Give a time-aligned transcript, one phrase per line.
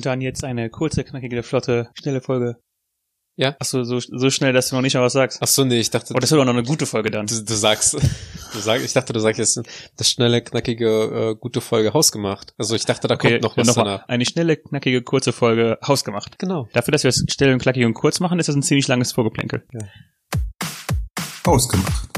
[0.00, 2.56] Und dann jetzt eine kurze, knackige, flotte, schnelle Folge.
[3.36, 3.54] Ja?
[3.58, 5.40] Achso, so, so schnell, dass du noch nicht mal was sagst.
[5.42, 7.26] Ach so, nee, ich dachte, Oh, das wird auch noch eine gute Folge dann.
[7.26, 9.60] du, du sagst, du sagst, ich dachte, du sagst jetzt
[9.98, 12.54] das schnelle, knackige, äh, gute Folge hausgemacht.
[12.56, 14.08] Also ich dachte, da kommt noch was mal danach.
[14.08, 16.38] Eine schnelle, knackige, kurze Folge hausgemacht.
[16.38, 16.66] Genau.
[16.72, 19.12] Dafür, dass wir es schnell und knackig und kurz machen, ist das ein ziemlich langes
[19.12, 19.66] Vorgeplänkel.
[21.44, 22.08] Ausgemacht.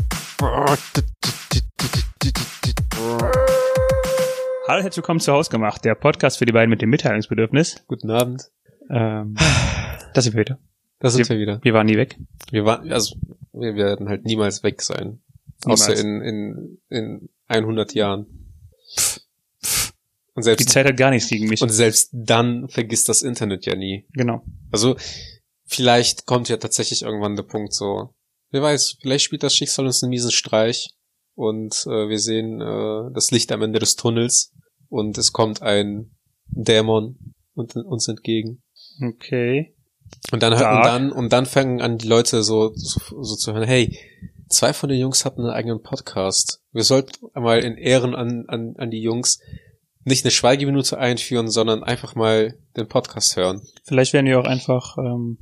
[4.68, 7.82] Hallo, herzlich willkommen zu Hausgemacht, der Podcast für die beiden mit dem Mitteilungsbedürfnis.
[7.88, 8.50] Guten Abend.
[8.90, 9.34] Ähm,
[10.14, 10.58] das sind wir wieder.
[11.00, 11.60] Da sind wir wieder.
[11.62, 12.16] Wir waren nie weg.
[12.50, 13.16] Wir waren, also,
[13.52, 15.20] wir werden halt niemals weg sein.
[15.64, 15.82] Niemals.
[15.82, 18.26] Außer in, in, in 100 Jahren.
[20.34, 21.60] Und Die selbst, Zeit hat gar nichts gegen mich.
[21.60, 24.06] und selbst dann vergisst das Internet ja nie.
[24.12, 24.44] genau.
[24.70, 24.96] Also,
[25.66, 28.14] vielleicht kommt ja tatsächlich irgendwann der Punkt so,
[28.50, 30.94] wer weiß, vielleicht spielt das Schicksal uns einen miesen Streich
[31.34, 34.52] und äh, wir sehen äh, das Licht am Ende des Tunnels
[34.88, 36.10] und es kommt ein
[36.46, 38.62] Dämon und, uns entgegen.
[39.02, 39.74] Okay.
[40.30, 40.84] Und dann, und Dark.
[40.84, 43.98] dann, und dann fangen an die Leute so, so, so zu hören, hey,
[44.48, 46.60] zwei von den Jungs hatten einen eigenen Podcast.
[46.72, 49.40] Wir sollten einmal in Ehren an, an, an die Jungs
[50.04, 53.62] nicht eine Schweigeminute einführen, sondern einfach mal den Podcast hören.
[53.84, 55.38] Vielleicht werden wir auch einfach ähm,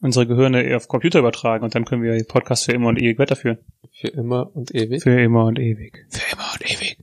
[0.00, 3.18] unsere Gehirne eher auf Computer übertragen und dann können wir Podcast für immer und ewig
[3.18, 3.58] weiterführen.
[3.94, 5.02] Für immer und ewig.
[5.02, 6.06] Für immer und ewig.
[6.08, 6.98] Für immer und ewig.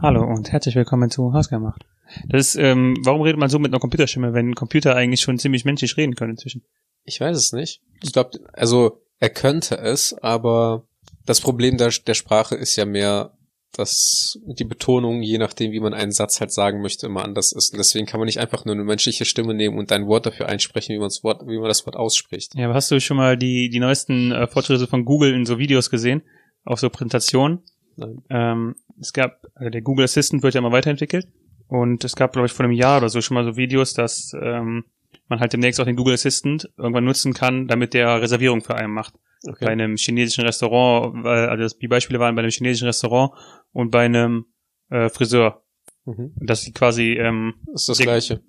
[0.00, 1.84] Hallo und herzlich willkommen zu Hausgemacht.
[2.26, 5.66] Das ist, ähm, warum redet man so mit einer Computerstimme, wenn Computer eigentlich schon ziemlich
[5.66, 6.64] menschlich reden können inzwischen?
[7.04, 7.82] Ich weiß es nicht.
[8.02, 10.86] Ich glaube, also er könnte es, aber
[11.26, 13.36] das Problem der, der Sprache ist ja mehr,
[13.72, 17.72] dass die Betonung, je nachdem, wie man einen Satz halt sagen möchte, immer anders ist.
[17.72, 20.48] Und deswegen kann man nicht einfach nur eine menschliche Stimme nehmen und ein Wort dafür
[20.48, 22.54] einsprechen, wie man das Wort, wie man das Wort ausspricht.
[22.54, 25.58] Ja, aber hast du schon mal die, die neuesten äh, Fortschritte von Google in so
[25.58, 26.22] Videos gesehen?
[26.64, 27.60] Auf so Präsentationen?
[27.96, 28.22] Nein.
[28.30, 31.26] Ähm, es gab, also der Google Assistant wird ja immer weiterentwickelt.
[31.66, 34.32] Und es gab, glaube ich, vor einem Jahr oder so schon mal so Videos, dass
[34.40, 34.84] ähm,
[35.28, 38.92] man halt demnächst auch den Google Assistant irgendwann nutzen kann, damit der Reservierung für einen
[38.92, 39.14] macht.
[39.46, 39.64] Okay.
[39.64, 43.32] Bei einem chinesischen Restaurant, weil, also das, die Beispiele waren bei einem chinesischen Restaurant
[43.72, 44.46] und bei einem
[44.90, 45.62] äh, Friseur.
[46.04, 46.32] Mhm.
[46.36, 48.40] Dass sie quasi ähm, Ist das Der- Gleiche.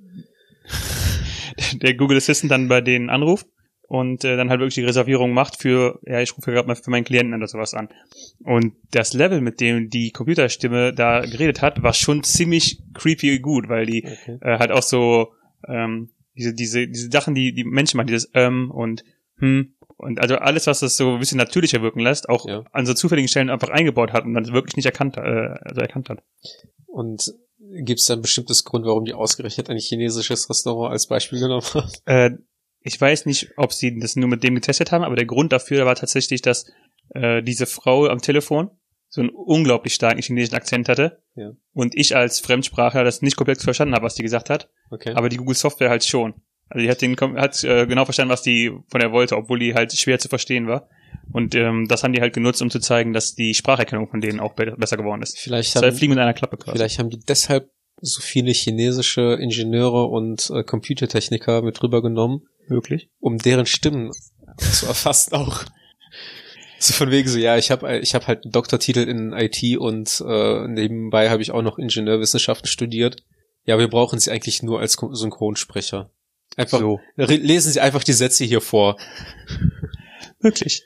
[1.81, 3.47] der Google Assistant dann bei denen anruft
[3.87, 6.89] und äh, dann halt wirklich die Reservierung macht für, ja, ich rufe gerade mal für
[6.89, 7.89] meinen Klienten oder sowas an.
[8.43, 13.69] Und das Level, mit dem die Computerstimme da geredet hat, war schon ziemlich creepy gut,
[13.69, 14.37] weil die Okay.
[14.41, 15.33] äh, halt auch so
[15.67, 19.03] ähm, diese, diese, diese Sachen, die die Menschen machen, dieses ähm und
[19.37, 22.63] hm und also alles, was das so ein bisschen natürlicher wirken lässt, auch Ja.
[22.71, 26.09] an so zufälligen Stellen einfach eingebaut hat und dann wirklich nicht erkannt, äh, also erkannt
[26.09, 26.23] hat.
[26.87, 27.33] Und
[27.83, 31.65] gibt es da ein bestimmtes Grund, warum die ausgerechnet ein chinesisches Restaurant als Beispiel genommen
[31.73, 31.89] haben?
[32.05, 32.31] Äh,
[32.81, 35.85] ich weiß nicht, ob sie das nur mit dem getestet haben, aber der Grund dafür
[35.85, 36.69] war tatsächlich, dass
[37.11, 38.71] äh, diese Frau am Telefon
[39.13, 41.21] so einen unglaublich starken chinesischen Akzent hatte.
[41.35, 41.51] Ja.
[41.71, 44.71] Und ich als Fremdsprachler das nicht komplett verstanden habe, was die gesagt hat.
[44.89, 45.13] Okay.
[45.13, 46.33] Aber die Google Software halt schon.
[46.67, 49.75] Also die hat den hat äh, genau verstanden, was die von der wollte, obwohl die
[49.75, 50.89] halt schwer zu verstehen war.
[51.31, 54.39] Und ähm, das haben die halt genutzt, um zu zeigen, dass die Spracherkennung von denen
[54.39, 55.37] auch be besser geworden ist.
[55.37, 56.75] vielleicht Zwei haben, Fliegen mit einer Klappe quasi.
[56.75, 57.69] vielleicht haben die deshalb
[58.01, 63.11] so viele chinesische Ingenieure und äh, Computertechniker mit rübergenommen, Wirklich?
[63.19, 64.09] um deren Stimmen
[64.57, 65.65] zu erfassen auch.
[66.83, 70.21] So von wegen so, ja, ich habe ich hab halt einen Doktortitel in IT und
[70.27, 73.23] äh, nebenbei habe ich auch noch Ingenieurwissenschaften studiert.
[73.63, 76.11] Ja, wir brauchen sie eigentlich nur als Synchronsprecher.
[76.57, 76.99] Einfach So.
[77.15, 78.97] lesen Sie einfach die Sätze hier vor.
[80.41, 80.83] Wirklich.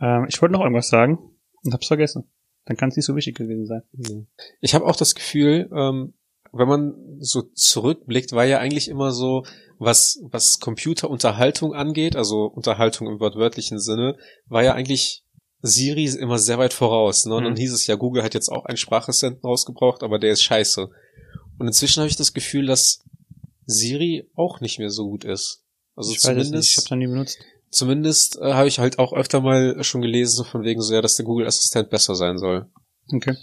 [0.00, 1.30] Ähm, ich wollte noch irgendwas sagen
[1.62, 2.28] und hab's vergessen.
[2.64, 3.82] Dann kann es nicht so wichtig gewesen sein.
[3.92, 4.26] Nee.
[4.60, 6.14] Ich habe auch das Gefühl, ähm,
[6.52, 9.44] wenn man so zurückblickt, war ja eigentlich immer so,
[9.84, 15.22] was, was Computerunterhaltung angeht, also Unterhaltung im wortwörtlichen Sinne, war ja eigentlich
[15.62, 17.24] Siri immer sehr weit voraus.
[17.24, 17.34] Ne?
[17.36, 17.58] Und dann Mhm.
[17.58, 20.88] hieß es ja, Google hat jetzt auch einen Sprachassistenten rausgebracht, aber der ist scheiße.
[21.58, 23.00] Und inzwischen habe ich das Gefühl, dass
[23.66, 25.62] Siri auch nicht mehr so gut ist.
[25.96, 27.38] Also ich nicht, ich zumindest, hab's noch nie benutzt.
[27.70, 31.00] zumindest äh, habe ich halt auch öfter mal schon gelesen, so von wegen so, ja,
[31.00, 32.66] dass der Google-Assistent besser sein soll.
[33.12, 33.34] Okay.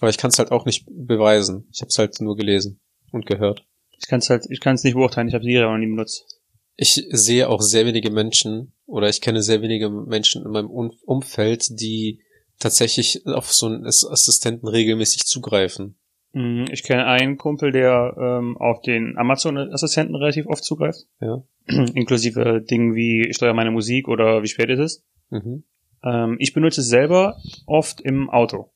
[0.00, 1.68] Aber ich kann es halt auch nicht beweisen.
[1.72, 2.80] Ich habe es halt nur gelesen
[3.12, 3.64] und gehört.
[4.00, 5.86] Ich kann es halt, ich kann es nicht beurteilen, ich habe Siri aber noch nie
[5.86, 6.40] benutzt.
[6.76, 10.92] Ich sehe auch sehr wenige Menschen oder ich kenne sehr wenige Menschen in meinem Um-
[11.04, 12.20] Umfeld, die
[12.58, 15.96] tatsächlich auf so einen Ass- Assistenten regelmäßig zugreifen.
[16.32, 21.00] Mm, Ich kenne einen Kumpel, der ähm, auf den Amazon-Assistenten relativ oft zugreift.
[21.20, 21.42] Ja.
[21.66, 25.04] Inklusive Dingen wie ich steuere meine Musik oder wie spät ist es.
[25.30, 25.64] Mhm.
[26.02, 27.36] Ähm, ich benutze es selber
[27.66, 28.70] oft im Auto,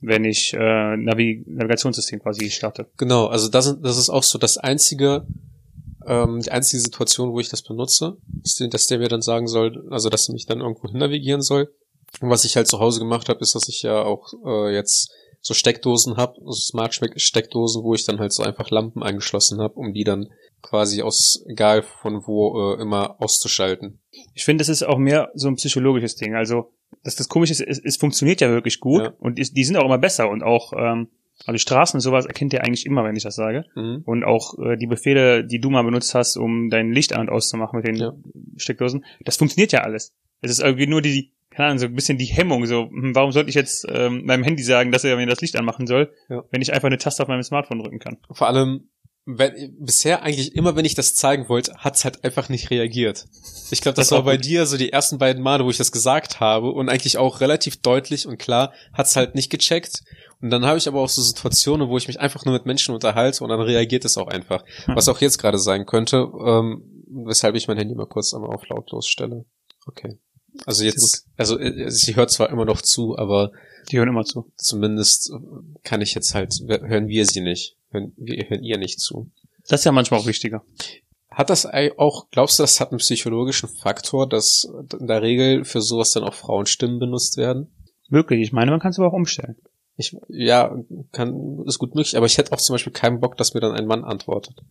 [0.00, 2.86] wenn ich äh, Navi Navigationssystem quasi starte.
[2.96, 5.26] Genau, also das, das ist auch so das einzige,
[6.06, 9.86] ähm, die einzige Situation, wo ich das benutze, ist, dass der mir dann sagen soll,
[9.90, 11.72] also dass er mich dann irgendwo hin navigieren soll.
[12.20, 15.12] Und was ich halt zu Hause gemacht habe, ist, dass ich ja auch äh, jetzt
[15.40, 19.92] so Steckdosen habe, so Smart-Steckdosen, wo ich dann halt so einfach Lampen angeschlossen habe, um
[19.92, 20.28] die dann
[20.60, 24.00] quasi aus egal von wo äh, immer auszuschalten.
[24.34, 26.34] Ich finde, das ist auch mehr so ein psychologisches Ding.
[26.34, 26.72] Also,
[27.02, 29.12] dass das komisch ist, es, es funktioniert ja wirklich gut Ja.
[29.18, 31.08] und die, die sind auch immer besser und auch ähm,
[31.40, 33.66] also die Straßen und sowas erkennt ihr eigentlich immer, wenn ich das sage.
[33.74, 34.02] Mhm.
[34.06, 37.28] Und auch äh, die Befehle, die du mal benutzt hast, um dein Licht an und
[37.30, 38.12] auszumachen mit den Ja.
[38.56, 40.14] Steckdosen, das funktioniert ja alles.
[40.40, 43.32] Es ist irgendwie nur die, keine Ahnung, so ein bisschen die Hemmung, so, hm, warum
[43.32, 46.42] sollte ich jetzt ähm, meinem Handy sagen, dass er mir das Licht anmachen soll, Ja.
[46.50, 48.16] wenn ich einfach eine Taste auf meinem Smartphone drücken kann.
[48.32, 48.88] Vor allem,
[49.28, 53.26] wenn, bisher eigentlich immer, wenn ich das zeigen wollte, hat's halt einfach nicht reagiert.
[53.72, 54.44] Ich glaube, das, Das war bei gut.
[54.44, 57.78] dir so die ersten beiden Male, wo ich das gesagt habe und eigentlich auch relativ
[57.78, 60.04] deutlich und klar hat's halt nicht gecheckt.
[60.40, 62.94] Und dann habe ich aber auch so Situationen, wo ich mich einfach nur mit Menschen
[62.94, 64.62] unterhalte und dann reagiert es auch einfach.
[64.84, 64.94] Hm.
[64.94, 68.68] Was auch jetzt gerade sein könnte, ähm, weshalb ich mein Handy mal kurz einmal auf
[68.68, 69.44] lautlos stelle.
[69.86, 70.18] Okay.
[70.64, 73.50] Also jetzt, also äh, sie hört zwar immer noch zu, aber
[73.90, 74.50] Die hören immer zu.
[74.56, 75.32] zumindest
[75.82, 77.75] kann ich jetzt halt, hören wir sie nicht.
[77.90, 79.30] Hören, wir hören ihr nicht zu.
[79.68, 80.62] Das ist ja manchmal auch wichtiger.
[81.30, 81.66] Hat das
[81.98, 84.68] auch, glaubst du, das hat einen psychologischen Faktor, dass
[84.98, 87.70] in der Regel für sowas dann auch Frauenstimmen benutzt werden?
[88.08, 88.40] Möglich.
[88.40, 89.56] Ich meine, man kann es aber auch umstellen.
[89.96, 90.74] Ich, ja,
[91.12, 93.72] kann, ist gut möglich, aber ich hätte auch zum Beispiel keinen Bock, dass mir dann
[93.72, 94.62] ein Mann antwortet.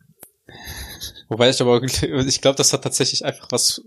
[1.28, 3.84] Wobei ich aber, ich glaube, das hat tatsächlich einfach was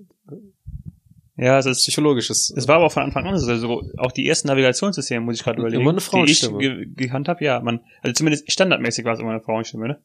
[1.38, 2.52] Ja, es ist Psychologisches.
[2.56, 3.49] Es war aber auch von Anfang an so.
[3.49, 6.58] Also auch die ersten Navigationssysteme, muss ich gerade überlegen, Immer eine die ich Frauenstimme.
[6.58, 10.02] ge gehandhabt ja, man, also zumindest standardmäßig war es immer eine Frauenstimme, ne?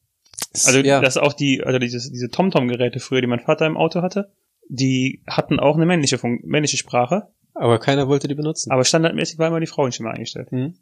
[0.66, 4.04] Also ja, das auch die, also dieses, diese TomTom-Geräte früher, die mein Vater im Auto
[4.04, 4.32] hatte,
[4.70, 8.72] die hatten auch eine männliche, Fun männliche Sprache, aber keiner wollte die benutzen.
[8.72, 10.52] aber standardmäßig war immer die Frauenstimme eingestellt.
[10.52, 10.76] Hm.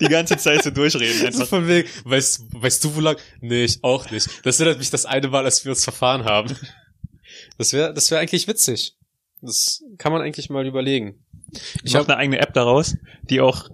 [0.00, 1.46] Die ganze Zeit so durchreden So einfach.
[1.46, 3.16] von wegen, weißt, weißt du, wo lang?
[3.40, 4.28] Nee, ich auch nicht.
[4.44, 6.54] Das erinnert mich das eine Mal, als wir uns verfahren haben.
[7.56, 8.96] Das wäre, das wäre eigentlich witzig.
[9.40, 11.24] Das kann man eigentlich mal überlegen.
[11.84, 13.70] Ich habe eine eigene App daraus, die auch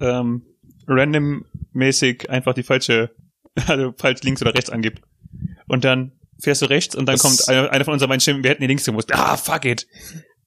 [0.00, 0.42] ähm,
[0.86, 3.10] randommäßig einfach die falsche,
[3.66, 5.00] also falsch links oder rechts angibt.
[5.66, 8.42] Und dann fährst du rechts und dann Das- kommt einer, einer von unseren beiden Stimmen,
[8.42, 9.12] wir hätten die links gemusst.
[9.12, 9.86] Ah, fuck it.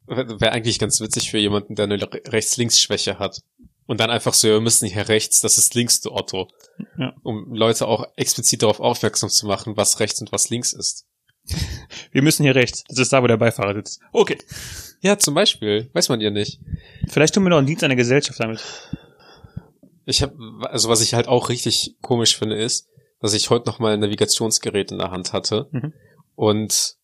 [0.07, 3.41] wäre eigentlich ganz witzig für jemanden, der eine Rechts-Links-Schwäche hat.
[3.85, 6.47] Und dann einfach so, wir müssen hier rechts, das ist links, du Otto.
[6.97, 7.13] Ja.
[7.23, 11.05] Um Leute auch explizit darauf aufmerksam zu machen, was rechts und was links ist.
[12.11, 12.83] Wir müssen hier rechts.
[12.87, 13.99] Das ist da, wo der Beifahrer sitzt.
[14.11, 14.37] Okay.
[15.01, 15.89] Ja, zum Beispiel.
[15.93, 16.59] Weiß man ja nicht.
[17.07, 18.61] Vielleicht tun wir noch einen Dienst an der Gesellschaft damit.
[20.05, 20.35] Ich habe,
[20.69, 22.87] also was ich halt auch richtig komisch finde, ist,
[23.19, 25.93] dass ich heute noch mal ein Navigationsgerät in der Hand hatte Mhm.
[26.35, 26.95] und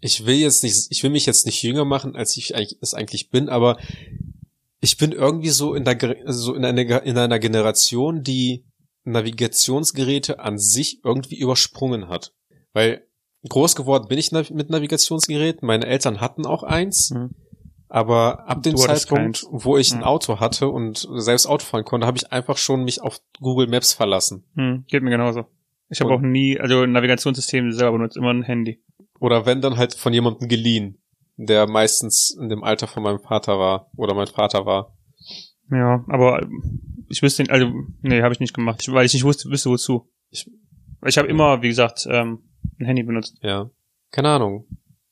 [0.00, 3.30] ich will jetzt nicht, ich will mich jetzt nicht jünger machen, als ich es eigentlich
[3.30, 3.78] bin, aber
[4.80, 8.64] ich bin irgendwie so in der, so in einer, in einer Generation, die
[9.04, 12.32] Navigationsgeräte an sich irgendwie übersprungen hat.
[12.72, 13.06] Weil
[13.48, 17.30] groß geworden bin ich mit Navigationsgeräten, meine Eltern hatten auch eins, Mhm.
[17.88, 19.46] aber ab dem Zeitpunkt, keins.
[19.50, 20.04] wo ich ein Mhm.
[20.04, 23.92] Auto hatte und selbst Auto fahren konnte, habe ich einfach schon mich auf Google Maps
[23.92, 24.44] verlassen.
[24.54, 25.46] Hm, geht mir genauso.
[25.94, 28.82] Ich habe auch nie, also ein Navigationssystem selber benutzt, immer ein Handy.
[29.20, 31.02] Oder wenn dann halt von jemandem geliehen,
[31.36, 34.96] der meistens in dem Alter von meinem Vater war oder mein Vater war.
[35.70, 37.70] Ja, aber ähm, ich wüsste, also,
[38.02, 40.10] nee, habe ich nicht gemacht, weil ich nicht wusste, wüsste wozu.
[40.30, 40.50] Ich-
[41.06, 42.44] Ich habe immer, wie gesagt, ähm,
[42.80, 43.36] ein Handy benutzt.
[43.42, 43.70] Ja.
[44.10, 44.66] Keine Ahnung.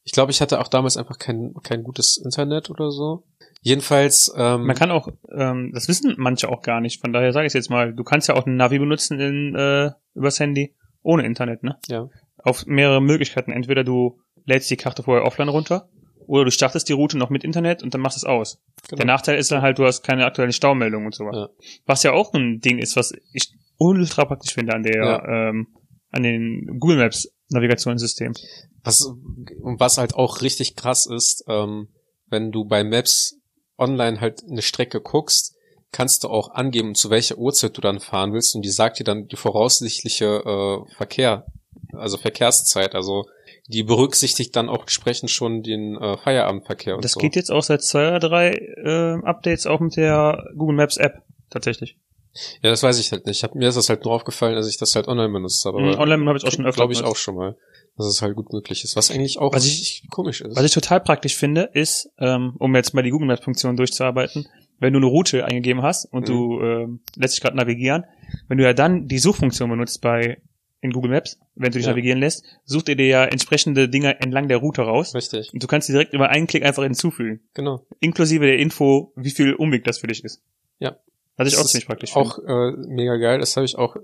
[0.05, 3.25] Ich glaube, ich hatte auch damals einfach kein, kein gutes Internet oder so.
[3.65, 7.47] Jedenfalls, ähm, Man kann auch, ähm, das wissen manche auch gar nicht, von daher sage
[7.47, 11.25] ich jetzt mal, du kannst ja auch ein Navi benutzen in, äh, übers Handy, ohne
[11.25, 11.79] Internet, ne?
[11.89, 12.09] ja.
[12.45, 13.53] Auf mehrere Möglichkeiten.
[13.53, 15.89] Entweder du lädst die Karte vorher offline runter,
[16.27, 18.59] oder du startest die Route noch mit Internet und dann machst es aus.
[18.91, 19.13] Der Genau.
[19.13, 21.37] Nachteil ist dann halt, du hast keine aktuellen Staumeldungen und sowas.
[21.37, 21.49] Ja.
[21.87, 25.49] Was ja auch ein Ding ist, was ich ultra praktisch finde an der, Ja.
[25.51, 25.69] ähm,
[26.11, 28.33] an den Google Maps Navigationssystem.
[28.83, 29.03] Was,
[29.61, 31.89] und was halt auch richtig krass ist, ähm,
[32.29, 33.39] wenn du bei Maps
[33.83, 35.57] online halt eine Strecke guckst,
[35.91, 39.05] kannst du auch angeben, zu welcher Uhrzeit du dann fahren willst und die sagt dir
[39.05, 41.47] dann die voraussichtliche äh, Verkehr,
[41.93, 43.27] also Verkehrszeit, also
[43.69, 47.21] die berücksichtigt dann auch entsprechend schon den äh, Feierabendverkehr und Das so.
[47.21, 51.23] geht jetzt auch seit zwei oder drei äh, Updates auch mit der Google Maps App
[51.51, 51.97] tatsächlich.
[52.63, 53.39] Ja, das weiß ich halt nicht.
[53.39, 55.81] Ich hab, mir ist das halt nur aufgefallen, als ich das halt online benutzt habe.
[55.81, 57.57] Mhm, online habe ich auch schon öfter Glaube ich auch schon mal,
[57.97, 58.97] dass es halt gut möglich ist.
[58.97, 60.57] Was eigentlich auch Was richtig komisch ist.
[60.57, 64.47] Was ich total praktisch finde, ist, ähm, um jetzt mal die Google Maps Funktion durchzuarbeiten,
[64.79, 66.27] wenn du eine Route eingegeben hast und Mhm.
[66.27, 68.05] du äh, lässt dich gerade navigieren,
[68.49, 70.41] wenn du ja dann die Suchfunktion benutzt bei
[70.81, 71.93] in Google Maps, wenn du dich Ja.
[71.93, 75.69] navigieren lässt, sucht er dir ja entsprechende Dinge entlang der Route raus Richtig, und du
[75.69, 77.87] kannst sie direkt über einen Klick einfach hinzufügen, genau.
[78.01, 80.43] inklusive der Info, wie viel Umweg das für dich ist.
[80.81, 80.97] Ja.
[81.37, 83.39] Was ich Das auch ziemlich praktisch Auch äh, mega geil.
[83.39, 83.95] Das habe ich auch,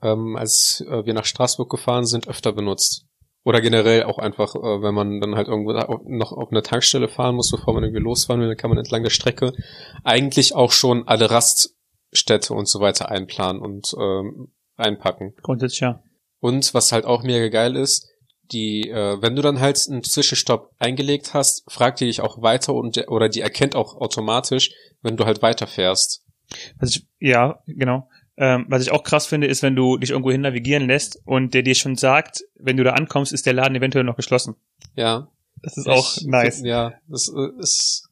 [0.00, 3.04] ähm, als äh, wir nach Straßburg gefahren sind, öfter benutzt.
[3.48, 7.34] Oder generell auch einfach, äh, wenn man dann halt irgendwo noch auf eine Tankstelle fahren
[7.34, 9.54] muss, bevor man irgendwie losfahren will, dann kann man entlang der Strecke
[10.04, 15.32] eigentlich auch schon alle Raststätte und so weiter einplanen und ähm, einpacken.
[15.40, 16.02] Grundsätzlich ja.
[16.40, 18.10] Und was halt auch mega geil ist,
[18.52, 22.74] die, äh, wenn du dann halt einen Zwischenstopp eingelegt hast, fragt die dich auch weiter
[22.74, 26.22] und der, oder die erkennt auch automatisch, wenn du halt weiterfährst.
[26.80, 28.10] Was ich, ja, genau.
[28.40, 31.54] Ähm, was ich auch krass finde, ist, wenn du dich irgendwo hin navigieren lässt und
[31.54, 34.54] der dir schon sagt, wenn du da ankommst, ist der Laden eventuell noch geschlossen.
[34.94, 35.28] Ja,
[35.60, 36.60] Das ist auch Ich- nice.
[36.62, 38.04] Ja, das äh, ist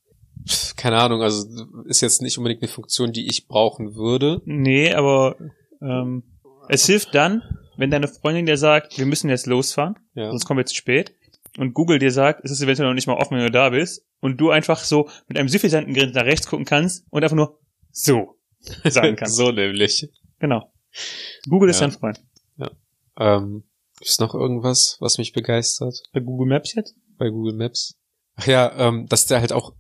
[0.77, 1.47] keine Ahnung, also
[1.87, 4.43] ist jetzt nicht unbedingt eine Funktion, die ich brauchen würde.
[4.45, 5.37] Nee, aber
[5.81, 6.23] ähm,
[6.69, 7.43] es hilft dann,
[7.77, 10.31] wenn deine Freundin dir sagt, wir müssen jetzt losfahren, Ja.
[10.31, 11.15] sonst kommen wir zu spät.
[11.59, 14.05] Und Google dir sagt, es ist eventuell noch nicht mal offen, wenn du da bist.
[14.21, 17.59] Und du einfach so mit einem suffisanten Grinsen nach rechts gucken kannst und einfach nur
[17.93, 18.37] so
[18.91, 19.37] sagen kannst.
[19.37, 20.09] so nämlich.
[20.39, 20.73] Genau.
[21.49, 21.89] Google ist Ja.
[21.89, 22.21] dein Freund.
[23.19, 23.65] Ähm,
[24.01, 26.95] ist noch irgendwas, was mich begeistert Bei Google Maps jetzt?
[27.19, 27.97] bei Google Maps?
[28.35, 29.75] Ach ja, ähm, dass der halt auch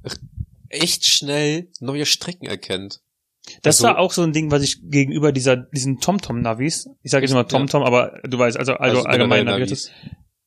[0.71, 3.03] echt schnell neue Strecken erkennt.
[3.63, 7.25] Das Also- war auch so ein Ding, was ich gegenüber dieser, diesen TomTom-Navis, ich sage
[7.25, 7.49] jetzt immer Ja.
[7.49, 9.93] TomTom, aber du weißt, also, also, allgemein generell Navigator,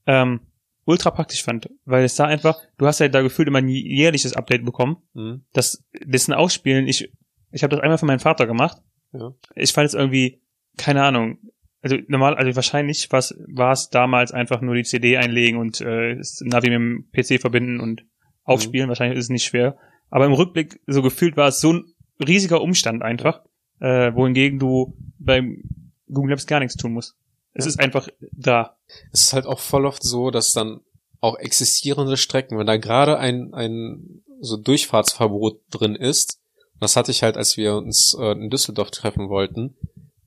[0.08, 0.40] ähm,
[0.86, 4.34] ultra praktisch fand, weil es da einfach, du hast ja da gefühlt immer ein jährliches
[4.34, 5.46] Update bekommen, Hm?
[5.54, 7.12] das, dessen Ausspielen, ich,
[7.52, 8.82] ich habe das einmal für meinen Vater gemacht,
[9.14, 9.34] Ja.
[9.56, 10.42] ich fand es irgendwie,
[10.78, 11.38] keine Ahnung,
[11.82, 16.42] also normal, also wahrscheinlich war es damals einfach nur die CD einlegen und äh, das
[16.42, 18.04] Navi mit dem PC verbinden und
[18.44, 19.78] aufspielen, wahrscheinlich ist es nicht schwer,
[20.10, 21.86] aber im Rückblick, so gefühlt war es so ein
[22.26, 23.44] riesiger Umstand einfach,
[23.80, 25.64] äh, wohingegen du beim
[26.08, 27.16] Google Maps gar nichts tun musst.
[27.54, 27.70] Es Ja.
[27.70, 28.78] ist einfach da.
[29.12, 30.82] Es ist halt auch voll oft so, dass dann
[31.22, 36.40] auch existierende Strecken, wenn da gerade ein, ein so Durchfahrtsverbot drin ist,
[36.80, 39.76] das hatte ich halt, als wir uns äh, in Düsseldorf treffen wollten,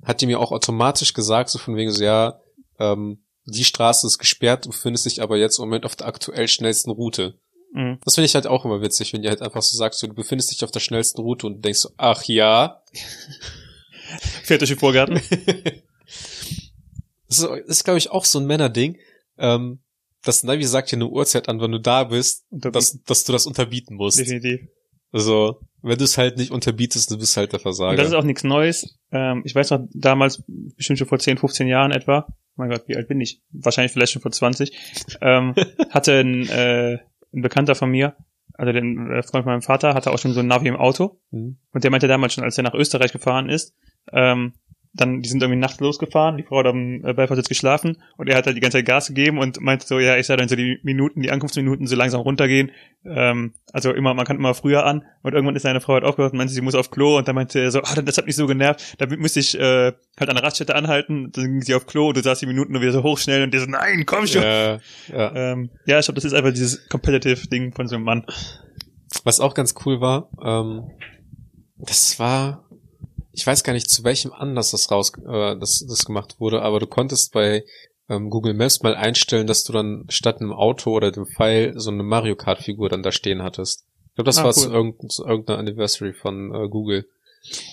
[0.04, 2.40] hat die mir auch automatisch gesagt, so von wegen so, ja,
[2.78, 6.48] ähm, die Straße ist gesperrt, du befindest dich aber jetzt im Moment auf der aktuell
[6.48, 7.38] schnellsten Route.
[7.72, 7.98] Mhm.
[8.04, 10.14] Das finde ich halt auch immer witzig, wenn die halt einfach so sagst, so, du
[10.14, 12.82] befindest dich auf der schnellsten Route und denkst so, ach ja.
[14.44, 15.20] Fährt durch den Vorgarten.
[17.28, 18.98] Das ist, ist glaube ich, auch so ein Männerding.
[19.38, 19.80] Ähm,
[20.22, 23.46] das Navi sagt dir eine Uhrzeit an, wenn du da bist, dass, dass du das
[23.46, 24.18] unterbieten musst.
[24.18, 24.68] Definitiv.
[25.12, 27.90] Also, wenn du es halt nicht unterbietest, du bist halt der Versager.
[27.90, 28.98] Und das ist auch nichts Neues.
[29.10, 32.26] Ähm, ich weiß noch, damals, bestimmt schon vor 10, 15 Jahren etwa,
[32.56, 33.42] mein Gott, wie alt bin ich?
[33.50, 34.72] Wahrscheinlich vielleicht schon vor 20,
[35.20, 35.54] ähm,
[35.90, 36.98] hatte ein, äh,
[37.32, 38.16] ein Bekannter von mir,
[38.54, 41.20] also den äh, Freund von meinem Vater, hatte auch schon so ein Navi im Auto.
[41.30, 41.58] Hm.
[41.72, 43.74] Und der meinte damals schon, als er nach Österreich gefahren ist,
[44.12, 44.54] ähm,
[44.94, 48.36] dann, die sind irgendwie nachts losgefahren, die Frau hat am äh, Beifahrersitz geschlafen und er
[48.36, 50.56] hat halt die ganze Zeit Gas gegeben und meinte so, ja, ich sah dann so
[50.56, 52.70] die Minuten, die Ankunftsminuten so langsam runtergehen.
[53.04, 56.32] Ähm, also immer, man kann immer früher an und irgendwann ist seine Frau halt aufgehört
[56.32, 58.36] und meinte, sie muss auf Klo und dann meinte er so, ah, das hat mich
[58.36, 61.86] so genervt, da müsste ich äh, halt an der Raststätte anhalten, dann ging sie auf
[61.86, 64.26] Klo und du sahst die Minuten nur wieder so hochschnell und der so, nein, komm
[64.26, 64.42] schon.
[64.42, 65.34] Ja, ja.
[65.34, 68.26] Ähm, ja, ich glaube, das ist einfach dieses Competitive-Ding von so einem Mann.
[69.24, 70.90] Was auch ganz cool war, ähm,
[71.78, 72.64] das war,
[73.32, 76.80] ich weiß gar nicht, zu welchem Anlass das raus, äh, das, das gemacht wurde, aber
[76.80, 77.64] du konntest bei
[78.08, 81.90] ähm, Google Maps mal einstellen, dass du dann statt einem Auto oder dem Pfeil so
[81.90, 83.86] eine Mario Kart Figur dann da stehen hattest.
[84.08, 84.62] Ich glaube, das Ah, war cool.
[84.62, 87.06] zu, irgendein, zu irgendeiner Anniversary von äh, Google.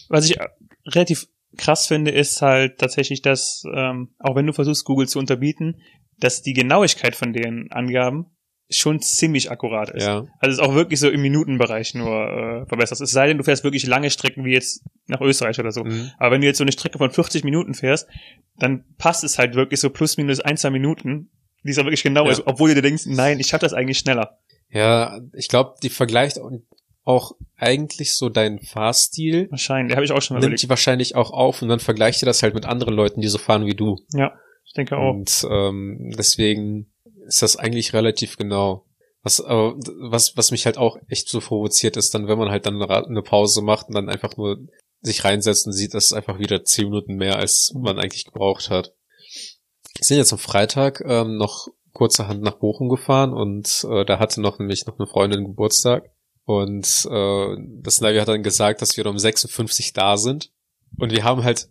[0.07, 0.47] Was ich äh,
[0.87, 5.81] relativ krass finde, ist halt tatsächlich, dass, ähm, auch wenn du versuchst, Google zu unterbieten,
[6.19, 8.27] dass die Genauigkeit von den Angaben
[8.71, 10.03] schon ziemlich akkurat ist.
[10.05, 13.01] Ja, Also es ist auch wirklich so im Minutenbereich nur äh, verbessert.
[13.01, 15.83] Es sei denn, du fährst wirklich lange Strecken wie jetzt nach Österreich oder so.
[15.83, 16.11] mhm.
[16.19, 18.07] Aber wenn du jetzt so eine Strecke von 40 Minuten fährst,
[18.57, 21.29] dann passt es halt wirklich so plus minus ein, zwei Minuten,
[21.63, 22.31] die ist auch wirklich genau Ja.
[22.31, 24.37] ist, obwohl du dir denkst, nein, ich schaff das eigentlich schneller.
[24.69, 26.51] ja, ich glaube, die vergleicht auch-
[27.05, 30.61] auch eigentlich so deinen Fahrstil, Wahrscheinlich, habe ich auch schon mal nimmt überlegt.
[30.63, 33.39] die wahrscheinlich auch auf und dann vergleicht ihr das halt mit anderen Leuten, die so
[33.39, 33.97] fahren wie du.
[34.13, 34.33] Ja,
[34.63, 35.15] ich denke auch.
[35.15, 36.91] Und ähm, deswegen
[37.29, 38.85] ist das eigentlich relativ genau.
[39.21, 42.65] Was, aber was, was mich halt auch echt so provoziert ist, dann, wenn man halt
[42.65, 44.57] dann eine Pause macht und dann einfach nur
[45.01, 48.69] sich reinsetzt und sieht, das ist einfach wieder zehn Minuten mehr, als man eigentlich gebraucht
[48.69, 48.93] hat.
[49.95, 54.41] Wir sind jetzt am Freitag ähm, noch kurzerhand nach Bochum gefahren und äh, da hatte
[54.41, 56.09] noch nämlich noch eine Freundin Geburtstag.
[56.45, 60.51] Und äh, das Navi hat dann gesagt, dass wir um 56 da sind.
[60.97, 61.69] Und wir haben halt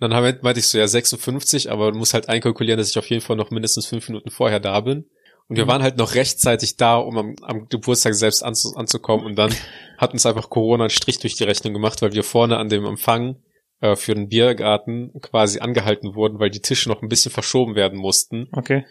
[0.00, 3.22] dann meinte ich so, ja, 56, aber du musst halt einkalkulieren, dass ich auf jeden
[3.22, 5.06] Fall noch mindestens fünf Minuten vorher da bin.
[5.48, 9.26] Und wir waren halt noch rechtzeitig da, um am, am Geburtstag selbst anzu, anzukommen.
[9.26, 9.54] Und dann
[9.98, 12.86] hat uns einfach Corona einen Strich durch die Rechnung gemacht, weil wir vorne an dem
[12.86, 13.36] Empfang
[13.80, 17.98] äh, für den Biergarten quasi angehalten wurden, weil die Tische noch ein bisschen verschoben werden
[17.98, 18.86] mussten, Okay.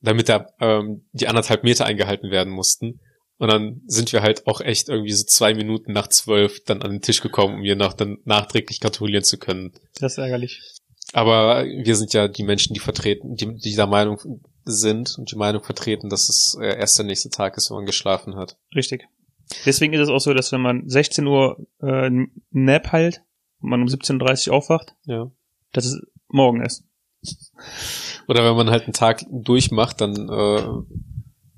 [0.00, 3.00] damit da ähm, die anderthalb Meter eingehalten werden mussten.
[3.40, 6.90] Und dann sind wir halt auch echt irgendwie so zwei Minuten nach zwölf dann an
[6.90, 9.72] den Tisch gekommen, um hier nach, dann nachträglich gratulieren zu können.
[9.98, 10.60] Das ist ärgerlich.
[11.14, 14.20] Aber wir sind ja die Menschen, die vertreten, die, die der Meinung
[14.64, 17.86] sind und die Meinung vertreten, dass es äh, erst der nächste Tag ist, wenn man
[17.86, 18.58] geschlafen hat.
[18.76, 19.08] Richtig.
[19.64, 22.10] Deswegen ist es auch so, dass wenn man 16 Uhr äh,
[22.50, 23.22] Nap halt
[23.60, 25.30] und man um 17.30 Uhr aufwacht, Ja.
[25.72, 26.84] dass es morgen ist.
[28.28, 30.62] Oder wenn man halt einen Tag durchmacht, dann äh,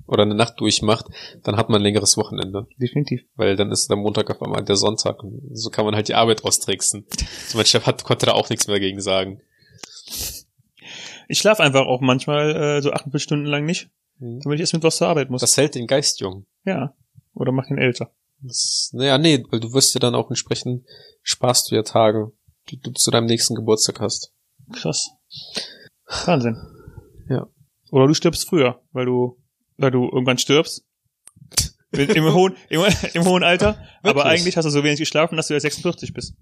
[0.07, 1.05] oder eine Nacht durchmacht,
[1.43, 2.67] dann hat man ein längeres Wochenende.
[2.77, 3.21] Definitiv.
[3.35, 5.23] Weil dann ist der Montag auf einmal der Sonntag.
[5.23, 7.05] Und so kann man halt die Arbeit austricksen.
[7.47, 9.41] So mein Chef hat, konnte da auch nichts mehr dagegen sagen.
[11.27, 14.41] Ich schlafe einfach auch manchmal äh, so 48 Stunden lang nicht, Mhm.
[14.43, 15.41] damit ich erst mit was zur Arbeit muss.
[15.41, 16.45] Das hält den Geist jung.
[16.65, 16.93] ja.
[17.35, 18.11] Oder mach ihn älter.
[18.41, 20.85] Das, naja, nee, weil du wirst ja dann auch entsprechend,
[21.23, 22.31] sparst du ja Tage,
[22.69, 24.31] die du zu deinem nächsten Geburtstag hast.
[24.71, 25.09] Krass.
[26.25, 26.57] Wahnsinn.
[27.29, 27.47] Ja.
[27.89, 29.41] Oder du stirbst früher, weil du,
[29.77, 30.83] weil du irgendwann stirbst.
[31.91, 32.81] Im, hohen, im,
[33.13, 33.77] im hohen Alter.
[34.01, 34.25] Aber Wirklich?
[34.41, 36.33] eigentlich hast du so wenig geschlafen, dass du ja 46 bist.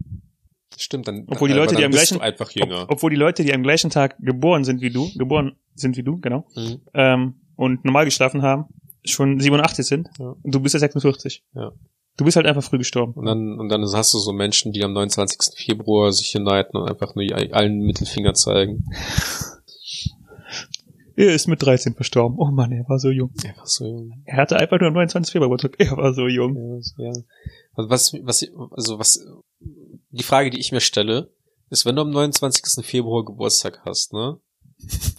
[0.77, 2.83] Stimmt, dann, Obwohl die aber Leute, die am gleichen- du einfach jünger.
[2.83, 6.03] Ob, obwohl die Leute, die am gleichen Tag geboren sind wie du, geboren sind wie
[6.03, 6.79] du, genau, Mhm.
[6.93, 8.65] ähm, und normal geschlafen haben,
[9.03, 10.07] schon 87 sind.
[10.17, 10.35] Ja.
[10.41, 11.43] Und du bist ja 46.
[11.53, 11.71] Ja.
[12.17, 13.13] Du bist halt einfach früh gestorben.
[13.13, 15.53] Und dann, und dann hast du so Menschen, die am 29.
[15.57, 18.85] Februar sich hier neiden und einfach nur allen Mittelfinger zeigen.
[21.15, 22.37] Er ist mit 13 verstorben.
[22.39, 23.31] Oh Mann, er war so jung.
[23.45, 24.23] Einfach so, jung.
[24.25, 25.31] Er hatte einfach nur am 29.
[25.31, 25.75] Februar Geburtstag.
[25.79, 26.55] Er war so jung.
[26.55, 27.11] ja, so, ja.
[27.73, 29.25] Also was, was, also was,
[30.09, 31.29] die Frage, die ich mir stelle,
[31.69, 32.85] ist, wenn du am 29.
[32.85, 34.37] Februar Geburtstag hast, ne?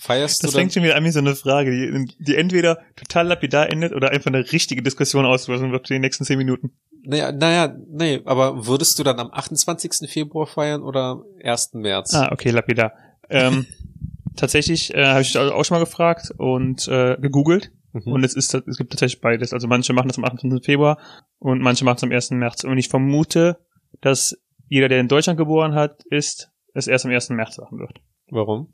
[0.00, 2.78] Feierst Das du dann, fängt schon wieder an wie so eine Frage, die, die entweder
[2.96, 6.72] total lapidar endet oder einfach eine richtige Diskussion auslösen wird für die nächsten 10 Minuten.
[7.04, 10.10] naja, naja, nee, aber würdest du dann am 28.
[10.10, 11.74] Februar feiern oder am 1.
[11.74, 12.12] März?
[12.12, 12.92] Ah, okay, lapidar.
[13.30, 13.66] Ähm,
[14.36, 17.72] tatsächlich äh, habe ich auch schon mal gefragt und äh, gegoogelt.
[17.92, 18.12] Mhm.
[18.12, 19.52] Und es ist es gibt tatsächlich beides.
[19.52, 20.64] Also manche machen das am 28.
[20.64, 20.98] Februar
[21.38, 22.30] und manche machen es am 1.
[22.32, 22.64] März.
[22.64, 23.58] Und ich vermute,
[24.00, 24.36] dass
[24.68, 27.30] jeder, der in Deutschland geboren hat, ist, es erst am 1.
[27.30, 28.00] März machen wird.
[28.30, 28.72] Warum?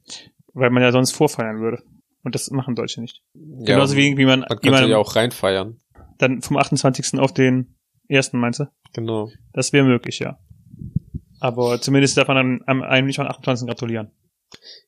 [0.54, 1.82] Weil man ja sonst vorfeiern würde.
[2.22, 3.22] Und das machen Deutsche nicht.
[3.34, 5.78] Ja, Genauso wie, wie man, man könnte ja auch reinfeiern.
[6.18, 7.18] dann vom 28.
[7.18, 7.74] auf den
[8.08, 8.32] 1.
[8.34, 8.66] meinst du?
[8.92, 9.30] Genau.
[9.52, 10.38] Das wäre möglich, ja.
[11.40, 13.66] Aber zumindest darf man dann am eigentlich am 28.
[13.66, 14.10] gratulieren.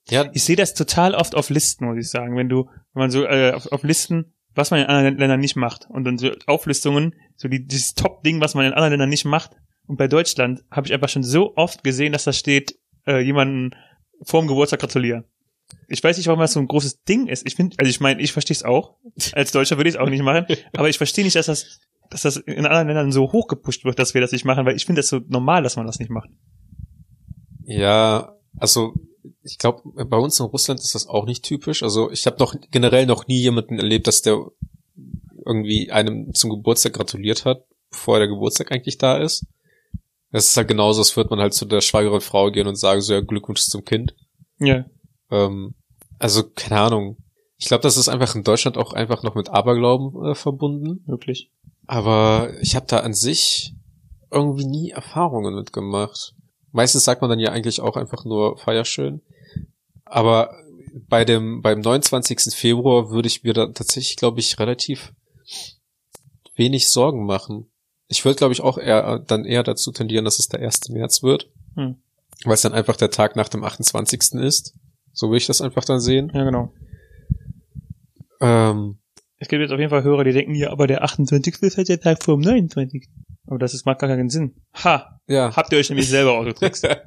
[0.09, 2.37] Ja, Ich sehe das total oft auf Listen, muss ich sagen.
[2.37, 5.57] Wenn du, wenn man so äh, auf, auf Listen, was man in anderen Ländern nicht
[5.57, 9.25] macht und dann so Auflistungen, so die, dieses Top-Ding, was man in anderen Ländern nicht
[9.25, 9.53] macht.
[9.87, 13.71] Und bei Deutschland habe ich einfach schon so oft gesehen, dass da steht, äh, jemanden
[14.23, 15.25] vorm Geburtstag gratulieren.
[15.87, 17.47] Ich weiß nicht, warum das so ein großes Ding ist.
[17.47, 18.97] Ich finde, also ich meine, ich verstehe es auch.
[19.33, 20.47] Als Deutscher würde ich es auch nicht machen.
[20.77, 24.15] Aber ich verstehe nicht, dass das, dass das in anderen Ländern so hochgepusht wird, dass
[24.15, 26.29] wir das nicht machen, weil ich finde das so normal, dass man das nicht macht.
[27.63, 28.95] Ja, also
[29.43, 31.83] ich glaube, bei uns in Russland ist das auch nicht typisch.
[31.83, 34.39] Also ich habe noch generell noch nie jemanden erlebt, dass der
[35.47, 39.47] irgendwie einem zum Geburtstag gratuliert hat, bevor der Geburtstag eigentlich da ist.
[40.33, 43.01] Das ist halt genauso, als würde man halt zu der schwangeren Frau gehen und sagen,
[43.01, 44.15] so ja, Glückwunsch zum Kind.
[44.59, 44.85] Ja.
[45.31, 45.75] Ähm,
[46.19, 47.17] also, keine Ahnung.
[47.57, 51.03] Ich glaube, das ist einfach in Deutschland auch einfach noch mit Aberglauben äh, verbunden.
[51.07, 51.51] Wirklich.
[51.87, 53.75] Aber ich habe da an sich
[54.31, 56.35] irgendwie nie Erfahrungen mitgemacht.
[56.73, 59.23] Meistens sagt man dann ja eigentlich auch einfach nur feierschön.
[60.05, 60.55] Aber
[61.09, 62.55] bei dem, beim 29.
[62.55, 65.13] Februar würde ich mir da tatsächlich, glaube ich, relativ
[66.57, 67.71] wenig Sorgen machen.
[68.09, 70.89] Ich würde, glaube ich, auch eher, dann eher dazu tendieren, dass es der 1.
[70.91, 71.49] März wird.
[71.77, 71.97] Hm.
[72.45, 74.35] Weil es dann einfach der Tag nach dem 28.
[74.41, 74.75] ist.
[75.13, 76.31] So will ich das einfach dann sehen.
[76.35, 76.73] Ja, genau.
[78.41, 78.99] Ähm,
[79.39, 81.63] Es gibt jetzt auf jeden Fall Hörer, die denken, ja, aber der 28.
[81.63, 83.09] ist halt der Tag vor dem 29.
[83.51, 84.55] Aber das ist, macht gar keinen Sinn.
[84.85, 85.21] Ha!
[85.27, 85.55] ja.
[85.55, 86.89] Habt ihr euch nämlich selber ausgetrickst.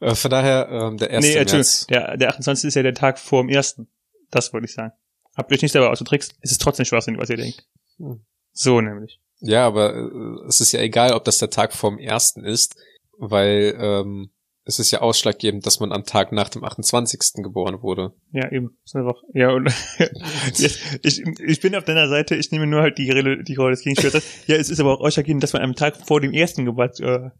[0.00, 1.24] Äh, Von daher, ähm, der 1.
[1.24, 1.52] nee, März.
[1.52, 1.86] Entschuldigung.
[1.88, 2.68] Der, der 28.
[2.68, 3.82] ist ja der Tag vor dem 1.
[4.30, 4.92] Das wollte ich sagen.
[5.36, 6.36] Habt ihr euch nicht selber ausgetrickst?
[6.40, 7.66] Es ist trotzdem Schwachsinn, was ihr denkt.
[7.96, 8.24] Hm.
[8.52, 9.20] So nämlich.
[9.40, 12.76] Ja, aber äh, es ist ja egal, ob das der Tag vorm ersten ist,
[13.18, 14.30] weil ähm,
[14.68, 17.42] es ist ja ausschlaggebend, dass man am Tag nach dem 28.
[17.42, 18.12] geboren wurde.
[18.32, 18.76] Ja, eben.
[18.84, 19.66] Ist einfach, ja, und
[20.56, 23.70] jetzt, ich, ich bin auf deiner Seite, ich nehme nur halt die, Rede- die Rolle
[23.72, 24.22] des Gegenspielers.
[24.46, 27.30] ja, es ist aber auch ausschlaggebend, dass man am Tag vor dem ersten Geburt äh,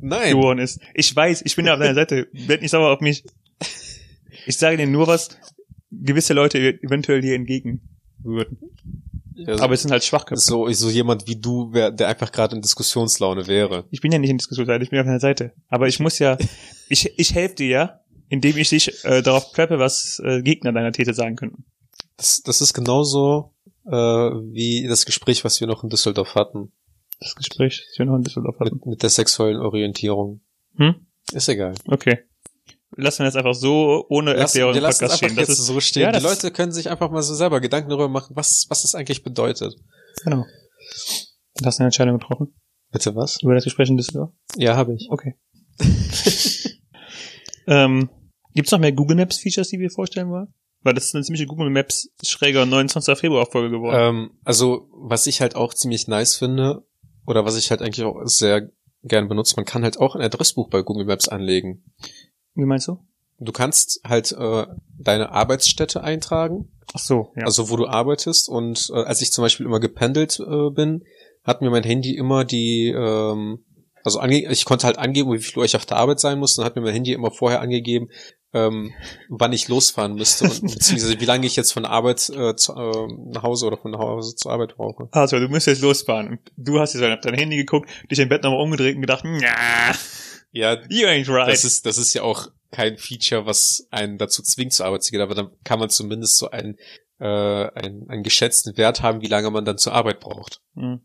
[0.00, 0.30] Nein.
[0.36, 0.80] geboren ist.
[0.94, 2.28] Ich weiß, ich bin auf deiner Seite.
[2.32, 3.24] Werd nicht sauer auf mich.
[4.46, 5.36] Ich sage dir nur, was
[5.90, 7.82] gewisse Leute eventuell dir entgegen
[8.22, 8.58] würden.
[9.46, 10.40] Ja, so, Aber es sind halt Schwachköpfe.
[10.40, 13.84] so, so jemand wie du, wär, der einfach gerade in Diskussionslaune wäre.
[13.90, 15.52] Ich bin ja nicht in Diskussionsseite, ich bin auf deiner Seite.
[15.68, 16.36] Aber ich muss ja,
[16.88, 20.92] ich, ich helfe dir ja, indem ich dich äh, darauf preppe, was äh, Gegner deiner
[20.92, 21.64] These sagen könnten.
[22.16, 23.52] Das, das ist genauso
[23.86, 26.72] äh, wie das Gespräch, was wir noch in Düsseldorf hatten.
[27.20, 28.76] Das Gespräch, das wir noch in Düsseldorf hatten.
[28.76, 30.40] Mit, mit der sexuellen Orientierung.
[30.76, 31.06] Hm?
[31.32, 31.74] Ist egal.
[31.86, 32.18] Okay.
[32.96, 35.36] Lassen wir jetzt einfach so ohne Lass, Erklärung im Podcast stehen.
[35.36, 36.02] Das ist, so stehen.
[36.02, 38.94] ja, die Leute können sich einfach mal so selber Gedanken darüber machen, was, was das
[38.94, 39.74] eigentlich bedeutet.
[40.24, 40.44] genau.
[41.56, 42.54] Du hast eine Entscheidung getroffen
[42.90, 43.42] Bitte was?
[43.42, 44.30] über das Gespräch in Düsseldorf.
[44.56, 45.08] Ja, habe ich.
[45.10, 45.34] Okay.
[47.66, 48.10] ähm,
[48.54, 50.52] Gibt es noch mehr Google Maps Features, die wir vorstellen wollen?
[50.82, 53.18] Weil das ist eine ziemliche Google Maps schräger 29.
[53.18, 53.96] Februar Folge geworden.
[53.98, 56.84] Ähm, also, was ich halt auch ziemlich nice finde,
[57.26, 58.68] oder was ich halt eigentlich auch sehr
[59.02, 61.84] gern benutze, man kann halt auch ein Adressbuch bei Google Maps anlegen.
[62.54, 62.98] Wie meinst du?
[63.38, 64.66] Du kannst halt äh,
[64.98, 67.44] deine Arbeitsstätte eintragen, Ach so, ja.
[67.44, 68.48] also wo du arbeitest.
[68.48, 71.04] Und äh, als ich zum Beispiel immer gependelt äh, bin,
[71.44, 73.64] hat mir mein Handy immer die, ähm,
[74.04, 76.56] also ange ich konnte halt angeben, wie viel Uhr ich auf der Arbeit sein muss.
[76.56, 78.10] Dann hat mir mein Handy immer vorher angegeben,
[78.52, 78.92] ähm,
[79.28, 83.08] wann ich losfahren müsste und beziehungsweise wie lange ich jetzt von Arbeit äh, zu, äh,
[83.32, 85.08] nach Hause oder von Hause zur Arbeit brauche.
[85.12, 86.38] Also, du musst jetzt losfahren.
[86.56, 89.94] Du hast jetzt auf dein Handy geguckt, dich im Bett nochmal umgedreht und gedacht, ja,
[90.52, 91.48] Ja, you ain't right.
[91.48, 95.10] das ist, das ist ja auch kein Feature, was einen dazu zwingt, zur Arbeit zu
[95.10, 96.76] gehen, aber dann kann man zumindest so einen,
[97.18, 100.60] äh, einen, einen geschätzten Wert haben, wie lange man dann zur Arbeit braucht.
[100.74, 101.00] Hm.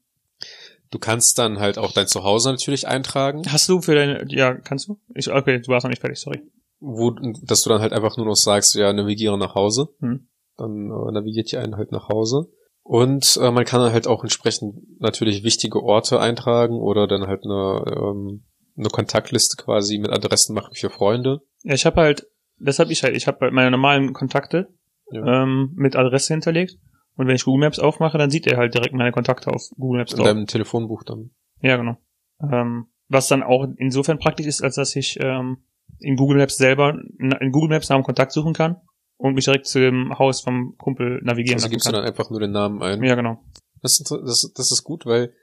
[0.89, 4.87] Du kannst dann halt auch dein Zuhause natürlich eintragen, Hast du für deine, ja, kannst
[4.87, 4.99] du?
[5.13, 6.41] Ich, okay, du warst noch nicht fertig, sorry.
[6.79, 9.89] wo, dass du dann halt einfach nur noch sagst, ja, navigiere nach Hause.
[9.99, 10.27] Hm.
[10.55, 12.49] Dann äh, navigiert die einen halt nach Hause.
[12.83, 17.83] Und äh, man kann halt auch entsprechend natürlich wichtige Orte eintragen oder dann halt eine,
[17.85, 18.45] ähm,
[18.77, 21.41] eine Kontaktliste quasi mit Adressen machen für Freunde.
[21.63, 22.27] Ja, ich habe halt,
[22.59, 24.69] das habe ich halt, ich habe halt meine normalen Kontakte
[25.11, 25.43] Ja.
[25.43, 26.77] ähm, mit Adresse hinterlegt.
[27.15, 29.99] Und wenn ich Google Maps aufmache, dann sieht er halt direkt meine Kontakte auf Google
[30.01, 30.27] Maps In drauf.
[30.27, 31.31] deinem Telefonbuch dann.
[31.61, 31.97] Ja, genau.
[32.41, 35.57] Ähm, was dann auch insofern praktisch ist, als dass ich ähm,
[35.99, 38.75] in Google Maps selber in Google Maps nach einem Kontakt suchen kann
[39.15, 42.39] und mich direkt zu dem Haus vom Kumpel navigieren Also gibst du dann einfach nur
[42.39, 43.01] den Namen ein.
[43.03, 43.39] Ja, genau.
[43.81, 45.33] Das, das, das ist gut, weil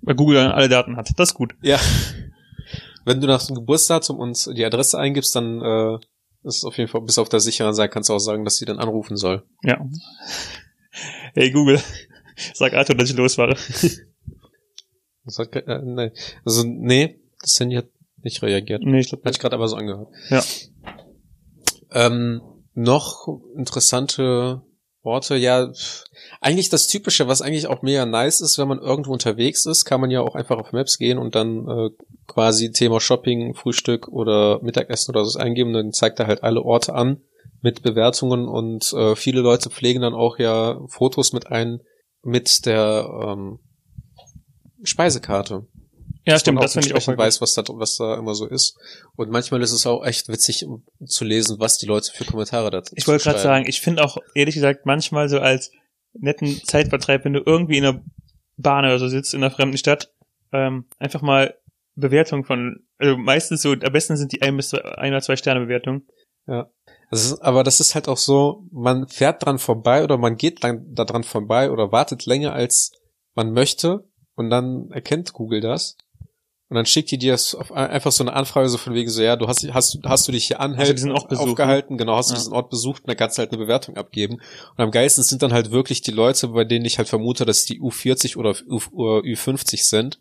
[0.00, 1.10] Weil Google dann alle Daten hat.
[1.18, 1.54] Das ist gut.
[1.60, 1.78] ja,
[3.08, 5.94] wenn du nach dem Geburtsdatum und die Adresse eingibst, dann äh,
[6.44, 8.56] ist es auf jeden Fall bis auf der sicheren Seite kannst du auch sagen, dass
[8.56, 9.44] sie dann anrufen soll.
[9.64, 9.84] Ja.
[11.34, 11.80] Hey Google,
[12.54, 13.56] sag Arthur, dass ich losfahre.
[15.24, 16.12] Das hat, ke- äh, nee.
[16.44, 17.88] Also nee, das Handy hat
[18.22, 18.82] nicht reagiert.
[18.84, 20.08] Nee, ich glaub, Hat ich gerade aber so angehört.
[20.30, 20.42] Ja.
[21.92, 22.40] Ähm,
[22.74, 24.62] noch interessante
[25.02, 25.70] Orte, ja,
[26.40, 30.00] eigentlich das Typische, was eigentlich auch mega nice ist, wenn man irgendwo unterwegs ist, kann
[30.00, 31.90] man ja auch einfach auf Maps gehen und dann äh,
[32.28, 36.94] quasi Thema Shopping, Frühstück oder Mittagessen oder so eingeben, dann zeigt er halt alle Orte
[36.94, 37.22] an
[37.60, 41.80] mit Bewertungen und äh, viele Leute pflegen dann auch ja Fotos mit ein
[42.22, 43.58] mit der ähm,
[44.84, 45.66] Speisekarte.
[46.26, 48.76] Ja, dass stimmt, das finde ich auch weiß, was da, was da immer so ist.
[49.16, 52.70] Und manchmal ist es auch echt witzig um zu lesen, was die Leute für Kommentare
[52.70, 55.72] dazu Ich wollte gerade sagen, ich finde auch ehrlich gesagt manchmal so als
[56.12, 58.04] netten Zeitvertreib, wenn du irgendwie in einer
[58.58, 60.12] Bahn oder so sitzt in einer fremden Stadt,
[60.52, 61.54] ähm, einfach mal
[61.98, 65.36] Bewertungen von, also meistens so, am besten sind die ein bis zwei, ein oder zwei
[65.36, 66.06] Sterne Bewertungen.
[67.10, 70.62] Das ist, aber das ist halt auch so, man fährt dran vorbei oder man geht
[70.62, 72.92] lang, da dran vorbei oder wartet länger als
[73.34, 75.96] man möchte und dann erkennt Google das.
[76.70, 77.38] Und dann schickt die dir
[77.72, 80.48] einfach so eine Anfrage so von wegen so, ja, du hast, hast, hast du dich
[80.48, 82.38] hier anhält, diesen Ort besucht, aufgehalten, genau, hast du Ja.
[82.40, 84.34] diesen Ort besucht und dann kannst du halt eine Bewertung abgeben.
[84.34, 87.64] Und am geilsten sind dann halt wirklich die Leute, bei denen ich halt vermute, dass
[87.64, 90.18] die U40 oder U, oder Ü50 sind.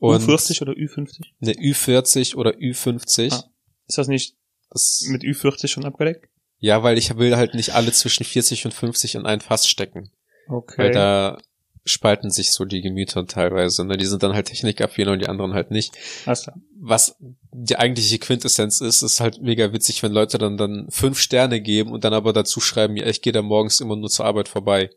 [0.00, 1.20] Und U40 oder Ü50?
[1.42, 3.32] eine Ü40 oder Ü50.
[3.32, 3.44] Ah.
[3.86, 4.34] Ist das nicht
[4.70, 6.28] Das, mit Ü40 schon abgedeckt?
[6.58, 10.10] ja, weil ich will halt nicht alle zwischen 40 und 50 in ein Fass stecken.
[10.48, 10.78] Okay.
[10.78, 11.38] Weil da
[11.84, 13.84] spalten sich so die Gemüter teilweise.
[13.84, 13.96] Ne?
[13.96, 15.92] Die sind dann halt technikaffin und die anderen halt nicht.
[16.24, 16.56] Klar.
[16.80, 17.16] Was
[17.52, 21.92] die eigentliche Quintessenz ist, ist halt mega witzig, wenn Leute dann dann fünf Sterne geben
[21.92, 24.90] und dann aber dazu schreiben, ja, ich gehe da morgens immer nur zur Arbeit vorbei.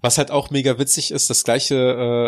[0.00, 1.74] Was halt auch mega witzig ist, das gleiche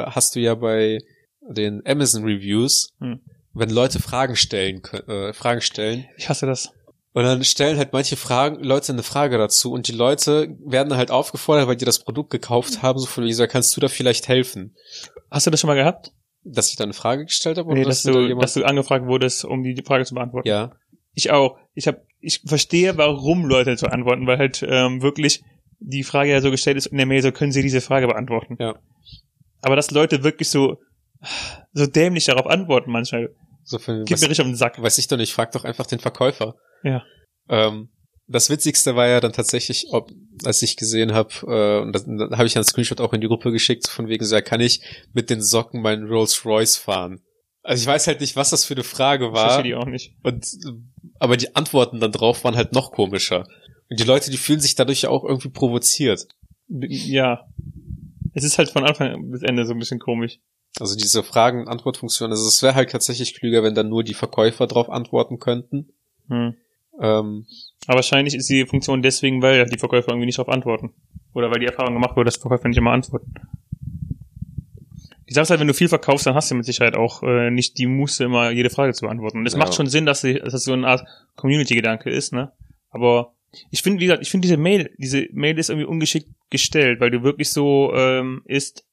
[0.06, 0.98] äh, hast du ja bei
[1.40, 3.20] den Amazon Reviews, Hm.
[3.54, 6.06] wenn Leute Fragen stellen, äh, Fragen stellen.
[6.16, 6.70] Ich hasse das.
[7.12, 10.98] Und dann stellen halt manche Fragen, Leute eine Frage dazu und die Leute werden dann
[10.98, 13.88] halt aufgefordert, weil die das Produkt gekauft haben, so von wie so, kannst du da
[13.88, 14.76] vielleicht helfen?
[15.30, 16.12] Hast du das schon mal gehabt?
[16.44, 17.72] Dass ich da eine Frage gestellt habe?
[17.74, 20.48] Nee, dass mir da du, dass du angefragt wurdest, um die Frage zu beantworten.
[20.48, 20.72] ja.
[21.12, 21.58] Ich auch.
[21.74, 25.42] Ich hab, ich verstehe, warum Leute so antworten, weil halt ähm, wirklich
[25.80, 28.56] die Frage ja so gestellt ist in der Mail, so können sie diese Frage beantworten.
[28.60, 28.78] Ja.
[29.62, 30.76] Aber dass Leute wirklich so
[31.72, 33.28] so dämlich darauf antworten manchmal,
[33.64, 34.80] So von, geht was, mir richtig auf den Sack.
[34.80, 36.54] weiß ich doch nicht, frag doch einfach den Verkäufer.
[36.82, 37.02] Ja.
[37.48, 37.90] Ähm,
[38.26, 40.10] das Witzigste war ja dann tatsächlich, ob,
[40.44, 43.26] als ich gesehen habe, äh, und das- dann habe ich einen Screenshot auch in die
[43.26, 44.80] Gruppe geschickt, von wegen so, ja, kann ich
[45.12, 47.20] mit den Socken meinen Rolls Royce fahren?
[47.62, 49.50] Also ich weiß halt nicht, was das für eine Frage Ich war.
[49.50, 50.14] verstehe die auch nicht.
[50.22, 50.46] Und,
[51.18, 53.46] aber die Antworten dann drauf waren halt noch komischer.
[53.90, 56.28] Und die Leute, die fühlen sich dadurch ja auch irgendwie provoziert.
[56.68, 57.46] Ja.
[58.32, 60.38] Es ist halt von Anfang bis Ende so ein bisschen komisch.
[60.78, 64.88] Also diese Fragen-Antwort-Funktion, also es wäre halt tatsächlich klüger, wenn dann nur die Verkäufer drauf
[64.88, 65.88] antworten könnten.
[66.28, 66.54] Hm.
[67.00, 67.46] Ähm,
[67.86, 70.92] Aber wahrscheinlich ist die Funktion deswegen, weil die Verkäufer irgendwie nicht darauf antworten.
[71.34, 73.32] Oder weil die Erfahrung gemacht wurde, dass Verkäufer nicht immer antworten.
[75.28, 77.50] Die Sache ist halt, wenn du viel verkaufst, dann hast du mit Sicherheit auch äh,
[77.50, 79.38] nicht die Muße, immer jede Frage zu beantworten.
[79.38, 79.58] Und es Ja.
[79.60, 81.04] macht schon Sinn, dass, sie, dass das so eine Art
[81.36, 82.52] Community-Gedanke ist, ne?
[82.90, 83.32] Aber
[83.70, 87.10] ich finde, wie gesagt, ich finde diese Mail, diese Mail ist irgendwie ungeschickt gestellt, weil
[87.10, 88.84] du wirklich so ähm, ist,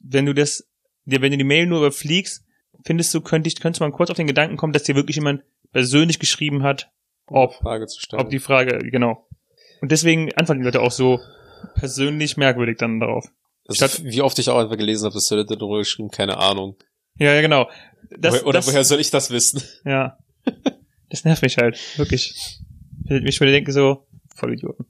[0.00, 0.66] wenn du das,
[1.04, 2.44] wenn du die Mail nur überfliegst,
[2.84, 5.16] findest du, könnte ich, könntest du mal kurz auf den Gedanken kommen, dass dir wirklich
[5.16, 5.42] jemand
[5.72, 6.90] persönlich geschrieben hat,
[7.26, 8.22] ob Frage zu stellen.
[8.22, 9.26] ob die Frage, genau.
[9.80, 11.20] Und deswegen antworten die Leute auch so
[11.74, 13.26] persönlich merkwürdig dann darauf.
[13.66, 16.38] also, statt- wie oft ich auch einfach gelesen habe, dass die Leute darüber geschrieben, keine
[16.38, 16.76] Ahnung.
[17.16, 17.70] Ja, ja, genau.
[18.18, 19.62] Das, woher, oder das, woher soll ich das wissen?
[19.84, 20.18] Ja.
[21.10, 22.60] Das nervt mich halt, wirklich.
[23.04, 24.86] Ich würde denken so, voll Idioten.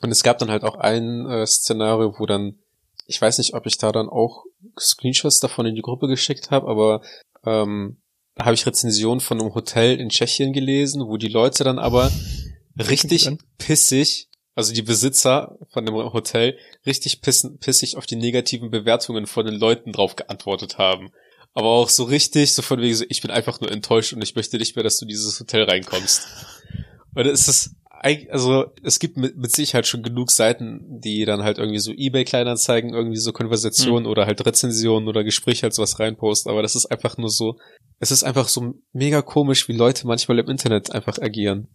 [0.00, 2.58] Und es gab dann halt auch ein äh, Szenario, wo dann,
[3.06, 4.44] ich weiß nicht, ob ich da dann auch
[4.78, 7.02] Screenshots davon in die Gruppe geschickt habe, aber
[7.44, 7.98] ähm,
[8.34, 12.10] da habe ich Rezensionen von einem Hotel in Tschechien gelesen, wo die Leute dann aber
[12.78, 19.26] richtig pissig, also die Besitzer von dem Hotel, richtig pissen, pissig auf die negativen Bewertungen
[19.26, 21.12] von den Leuten drauf geantwortet haben.
[21.54, 24.34] Aber auch so richtig, so von wegen so, ich bin einfach nur enttäuscht und ich
[24.34, 26.28] möchte nicht mehr, dass du in dieses Hotel reinkommst.
[27.16, 27.74] Weil es ist,
[28.30, 32.92] also es gibt mit, mit Sicherheit schon genug Seiten, die dann halt irgendwie so Ebay-Kleinanzeigen,
[32.92, 37.16] irgendwie so Konversationen oder halt Rezensionen oder Gespräche als was reinposten, aber das ist einfach
[37.16, 37.58] nur so,
[37.98, 41.68] es ist einfach so mega komisch, wie Leute manchmal im Internet einfach agieren.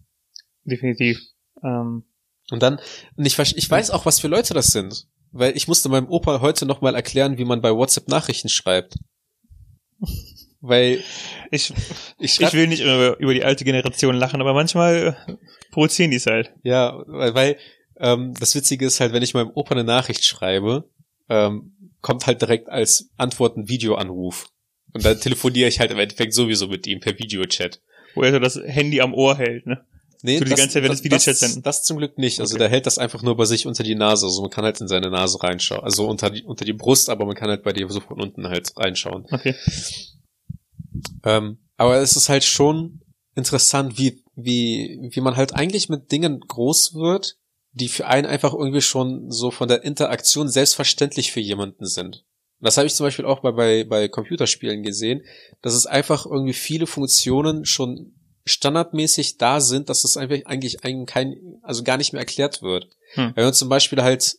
[0.64, 1.20] Definitiv.
[1.62, 2.04] Ähm,
[2.50, 2.78] Und dann,
[3.16, 5.08] und ich, ich weiß auch, was für Leute das sind.
[5.32, 8.94] Weil ich musste meinem Opa heute nochmal erklären, wie man bei WhatsApp Nachrichten schreibt.
[10.64, 11.02] Weil
[11.50, 11.72] ich,
[12.18, 15.16] ich ich will nicht immer über, über die alte Generation lachen, aber manchmal
[15.72, 16.52] provozieren die es halt.
[16.62, 17.56] ja, weil, weil
[17.98, 20.88] ähm, das Witzige ist halt, wenn ich meinem Opa eine Nachricht schreibe,
[21.28, 24.46] ähm, kommt halt direkt als Antwort ein Videoanruf.
[24.94, 27.80] Und dann telefoniere ich halt im Endeffekt sowieso mit ihm per Videochat.
[28.14, 29.84] Wo er so das Handy am Ohr hält, ne?
[30.24, 32.38] Nee, So die ganze Zeit, wenn das Videochat das, das zum Glück nicht.
[32.38, 32.60] Also Okay.
[32.64, 34.26] der hält das einfach nur bei sich unter die Nase.
[34.26, 35.82] Also man kann halt in seine Nase reinschauen.
[35.82, 38.46] Also unter die, unter die Brust, aber man kann halt bei dir so von unten
[38.48, 39.26] halt reinschauen.
[39.32, 39.56] Okay.
[41.24, 43.00] Ähm, aber es ist halt schon
[43.34, 47.36] interessant, wie, wie, wie man halt eigentlich mit Dingen groß wird,
[47.72, 52.24] die für einen einfach irgendwie schon so von der Interaktion selbstverständlich für jemanden sind.
[52.60, 55.24] Und das habe ich zum Beispiel auch bei, bei, bei Computerspielen gesehen,
[55.62, 61.06] dass es einfach irgendwie viele Funktionen schon standardmäßig da sind, dass es einfach eigentlich einem
[61.06, 62.88] kein, also gar nicht mehr erklärt wird.
[63.14, 63.32] Hm.
[63.34, 64.36] Wenn man zum Beispiel halt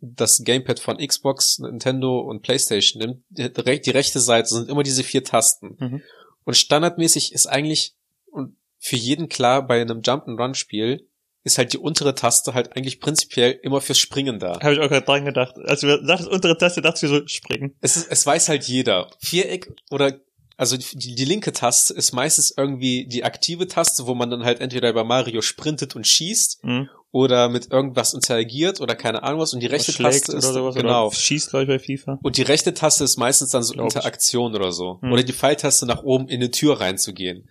[0.00, 5.02] das Gamepad von Xbox, Nintendo und PlayStation nimmt, die, die rechte Seite sind immer diese
[5.02, 5.76] vier Tasten.
[5.78, 6.02] Mhm.
[6.46, 7.94] Und standardmäßig ist eigentlich
[8.30, 11.08] und für jeden klar bei einem Jump-and-Run-Spiel
[11.42, 14.60] ist halt die untere Taste halt eigentlich prinzipiell immer fürs Springen da.
[14.60, 15.56] Habe ich auch gerade dran gedacht.
[15.58, 17.76] Als du sagtest untere Taste, dachte ich so, springen.
[17.80, 19.10] Es, ist, es weiß halt jeder.
[19.20, 20.20] Viereck oder
[20.56, 24.60] also die, die linke Taste ist meistens irgendwie die aktive Taste, wo man dann halt
[24.60, 26.88] entweder bei Mario sprintet und schießt Mhm.
[27.12, 29.52] oder mit irgendwas interagiert oder keine Ahnung was.
[29.54, 30.74] Und die rechte Taste ist sowas.
[30.74, 31.10] genau.
[31.10, 32.18] Schießt, glaube ich, bei FIFA.
[32.22, 33.94] Und die rechte Taste ist meistens dann so Glaub ich.
[33.96, 34.98] Interaktion oder so.
[35.02, 35.12] Hm.
[35.12, 37.48] Oder die Pfeiltaste nach oben in eine Tür reinzugehen.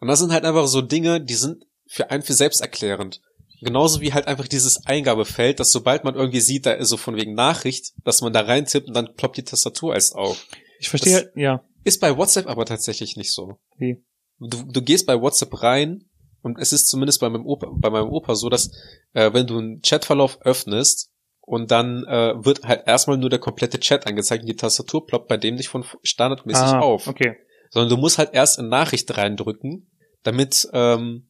[0.00, 3.20] Und das sind halt einfach so Dinge, die sind für einen für selbst erklärend.
[3.60, 7.14] Genauso wie halt einfach dieses Eingabefeld, dass sobald man irgendwie sieht, da ist so von
[7.14, 10.44] wegen Nachricht, dass man da reintippt und dann ploppt die Tastatur erst auf.
[10.80, 11.64] Ich verstehe, Das- halt, ja.
[11.84, 13.58] Ist bei WhatsApp aber tatsächlich nicht so.
[13.76, 14.04] Wie?
[14.38, 16.04] Du, du gehst bei WhatsApp rein
[16.42, 18.72] und es ist zumindest bei meinem Opa, bei meinem Opa so, dass
[19.12, 23.80] äh, wenn du einen Chatverlauf öffnest und dann äh, wird halt erstmal nur der komplette
[23.80, 27.06] Chat angezeigt und die Tastatur ploppt bei dem nicht von standardmäßig Ah, auf.
[27.06, 27.36] Okay.
[27.70, 29.90] Sondern du musst halt erst eine Nachricht reindrücken,
[30.22, 31.28] damit ähm,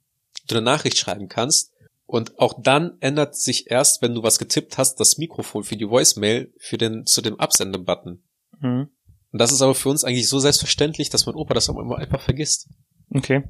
[0.48, 1.72] du eine Nachricht schreiben kannst.
[2.04, 5.88] Und auch dann ändert sich erst, wenn du was getippt hast, das Mikrofon für die
[5.88, 8.22] Voicemail für den zu dem Absende-Button.
[8.60, 8.90] Mhm.
[9.32, 11.96] Und das ist aber für uns eigentlich so selbstverständlich, dass mein Opa das auch immer
[11.98, 12.68] einfach vergisst.
[13.10, 13.42] Okay.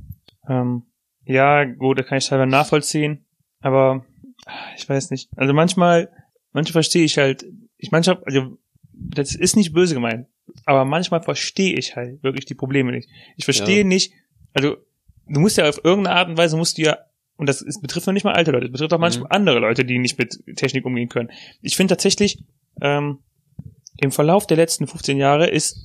[0.48, 0.84] Ähm,
[1.24, 3.24] ja, gut, da kann ich teilweise nachvollziehen,
[3.60, 4.04] aber
[4.76, 5.28] ich weiß nicht.
[5.36, 6.10] Also manchmal,
[6.52, 7.44] manchmal verstehe ich halt,
[7.78, 8.58] ich manchmal, also
[8.92, 10.26] das ist nicht böse gemeint,
[10.64, 13.08] aber manchmal verstehe ich halt wirklich die Probleme nicht.
[13.36, 13.84] Ich verstehe Ja.
[13.84, 14.12] nicht,
[14.54, 14.76] also
[15.28, 16.98] du musst ja auf irgendeine Art und Weise musst du ja,
[17.36, 19.32] und das ist, betrifft noch nicht mal alte Leute, es betrifft auch manchmal Mhm.
[19.36, 21.30] andere Leute, die nicht mit Technik umgehen können.
[21.60, 22.42] Ich finde tatsächlich,
[22.80, 23.18] ähm,
[23.98, 25.76] im Verlauf der letzten 15 Jahre ist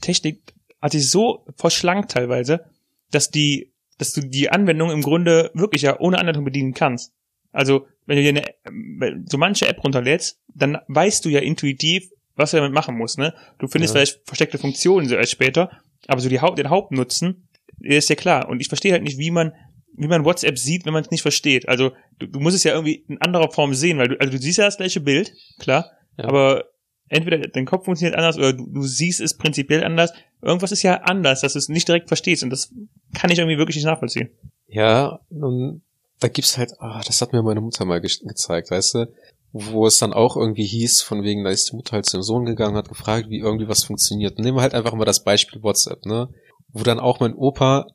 [0.00, 2.64] Technik hat sich so verschlankt teilweise,
[3.10, 7.12] dass die, dass du die Anwendung im Grunde wirklich ja ohne Anleitung bedienen kannst.
[7.52, 12.50] Also, wenn du dir eine, so manche App runterlädst, dann weißt du ja intuitiv, was
[12.50, 13.34] du damit machen musst, ne?
[13.58, 14.00] Du findest Ja.
[14.00, 15.70] vielleicht versteckte Funktionen so erst später,
[16.06, 17.48] aber so die Haupt, den Hauptnutzen
[17.78, 18.48] der ist ja klar.
[18.48, 19.52] Und ich verstehe halt nicht, wie man
[19.98, 21.68] wie man WhatsApp sieht, wenn man es nicht versteht.
[21.68, 24.38] Also du, du musst es ja irgendwie in anderer Form sehen, weil du, also du
[24.38, 26.24] siehst ja das gleiche Bild, klar, Ja.
[26.26, 26.64] aber
[27.08, 30.12] entweder dein Kopf funktioniert anders oder du, siehst es prinzipiell anders.
[30.42, 32.72] Irgendwas ist ja anders, dass du es nicht direkt verstehst und das
[33.14, 34.30] kann ich irgendwie wirklich nicht nachvollziehen.
[34.68, 35.82] Ja, und
[36.20, 39.12] da gibt's halt, ah, das hat mir meine Mutter mal ge gezeigt, weißt du,
[39.52, 42.44] wo es dann auch irgendwie hieß, von wegen, da ist die Mutter halt zum Sohn
[42.44, 44.38] gegangen, hat gefragt, wie irgendwie was funktioniert.
[44.38, 46.28] Nehmen wir halt einfach mal das Beispiel WhatsApp, ne?
[46.72, 47.86] Wo dann auch mein Opa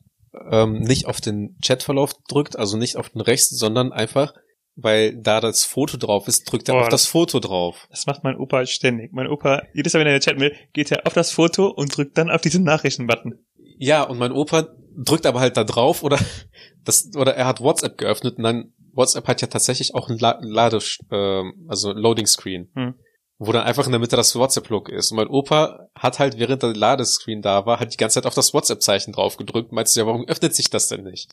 [0.49, 4.33] ähm, nicht auf den Chatverlauf drückt, also nicht auf den rechten, sondern einfach,
[4.75, 7.87] weil da das Foto drauf ist, drückt er Boah, auf das das- Foto drauf.
[7.89, 9.11] Das macht mein Opa ständig.
[9.13, 11.67] Mein Opa, jedes Mal, wenn er in der Chat will, geht er auf das Foto
[11.67, 13.35] und drückt dann auf diesen Nachrichten-Button.
[13.77, 16.17] Ja, und mein Opa drückt aber halt da drauf oder
[16.85, 20.37] das oder er hat WhatsApp geöffnet und dann WhatsApp hat ja tatsächlich auch ein La
[20.41, 20.79] Lade
[21.11, 22.95] ähm, also Loading Screen, Hm.
[23.37, 26.37] wo dann einfach in der Mitte das WhatsApp Logo ist und mein Opa hat halt
[26.39, 29.71] während der Ladescreen da war, hat die ganze Zeit auf das WhatsApp Zeichen drauf gedrückt,
[29.71, 31.31] meinst du ja, warum öffnet sich das denn nicht?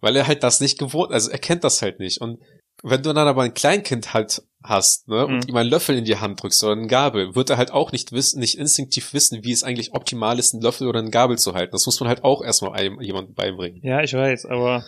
[0.00, 2.38] Weil er halt das nicht gewohnt, also er kennt das halt nicht und
[2.82, 5.48] wenn du dann aber ein Kleinkind halt hast, ne, und Mhm.
[5.48, 8.10] ihm einen Löffel in die Hand drückst oder eine Gabel, wird er halt auch nicht
[8.12, 11.54] wissen, nicht instinktiv wissen, wie es eigentlich optimal ist, einen Löffel oder eine Gabel zu
[11.54, 11.70] halten.
[11.72, 13.80] Das muss man halt auch erstmal einem jemandem beibringen.
[13.84, 14.84] Ja, ich weiß, aber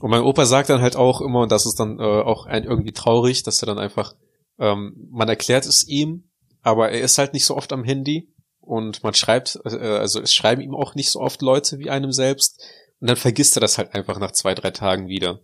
[0.00, 2.64] Und mein Opa sagt dann halt auch immer, und das ist dann äh, auch ein
[2.64, 4.14] irgendwie traurig, dass er dann einfach,
[4.58, 6.24] ähm, man erklärt es ihm,
[6.62, 10.34] aber er ist halt nicht so oft am Handy und man schreibt, äh, also es
[10.34, 12.60] schreiben ihm auch nicht so oft Leute wie einem selbst
[13.00, 15.38] und dann vergisst er das halt einfach nach zwei, drei Tagen wieder.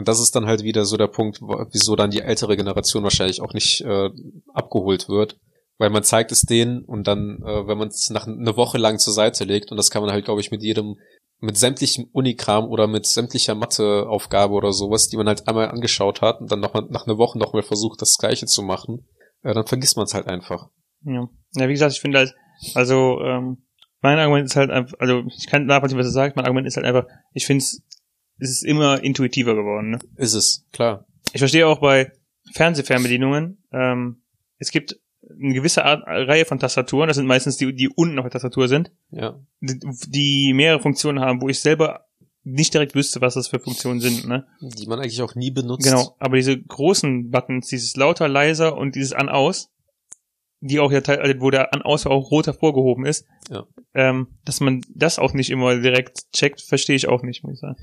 [0.00, 3.42] Und das ist dann halt wieder so der Punkt, wieso dann die ältere Generation wahrscheinlich
[3.42, 4.08] auch nicht äh,
[4.54, 5.36] abgeholt wird.
[5.76, 8.98] Weil man zeigt es denen und dann, äh, wenn man es nach eine Woche lang
[8.98, 10.96] zur Seite legt, und das kann man halt, glaube ich, mit jedem,
[11.40, 16.40] mit sämtlichem Unikram oder mit sämtlicher Matheaufgabe oder sowas, die man halt einmal angeschaut hat
[16.40, 19.06] und dann noch mal, nach einer Woche noch mal versucht, das Gleiche zu machen,
[19.42, 20.70] äh, dann vergisst man es halt einfach.
[21.04, 21.28] Ja.
[21.56, 22.34] ja, wie gesagt, ich finde halt,
[22.74, 23.66] also, ähm,
[24.00, 26.78] mein Argument ist halt einfach, also ich kann nachvollziehen, was er sagt, mein Argument ist
[26.78, 27.82] halt einfach, ich finde es,
[28.40, 29.90] es ist immer intuitiver geworden.
[29.90, 29.98] Ne?
[30.16, 31.06] Ist es, klar.
[31.32, 32.12] Ich verstehe auch bei
[32.54, 34.22] Fernsehfernbedienungen, ähm,
[34.58, 34.98] es gibt
[35.28, 38.68] eine gewisse Art, Reihe von Tastaturen, das sind meistens die, die unten auf der Tastatur
[38.68, 39.38] sind, Ja.
[39.60, 42.06] die, die mehrere Funktionen haben, wo ich selber
[42.42, 44.26] nicht direkt wüsste, was das für Funktionen sind.
[44.26, 44.46] Ne?
[44.60, 45.84] Die man eigentlich auch nie benutzt.
[45.86, 49.70] Genau, aber diese großen Buttons, dieses lauter, leiser und dieses an-aus,
[50.60, 53.66] die auch ja teil, also wo der an-aus auch rot hervorgehoben ist, Ja.
[53.94, 57.60] ähm, dass man das auch nicht immer direkt checkt, verstehe ich auch nicht, muss ich
[57.60, 57.76] sagen.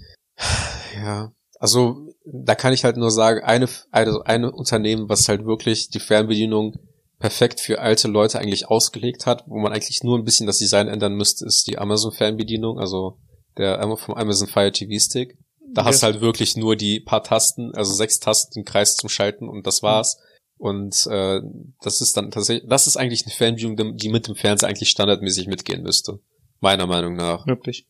[0.96, 5.90] Ja, also da kann ich halt nur sagen, eine, eine, eine Unternehmen, was halt wirklich
[5.90, 6.76] die Fernbedienung
[7.20, 10.88] perfekt für alte Leute eigentlich ausgelegt hat, wo man eigentlich nur ein bisschen das Design
[10.88, 13.18] ändern müsste, ist die Amazon Fernbedienung, also
[13.58, 15.38] der vom Amazon Fire TV Stick.
[15.74, 18.96] Da hast Das- du halt wirklich nur die paar Tasten, also sechs Tasten, den Kreis
[18.96, 20.20] zum Schalten und das war's.
[20.60, 21.40] Und äh,
[21.82, 25.48] das ist dann tatsächlich, das ist eigentlich eine Fernbedienung, die mit dem Fernseher eigentlich standardmäßig
[25.48, 26.20] mitgehen müsste.
[26.62, 27.46] Meiner Meinung nach.
[27.48, 27.86] Wirklich.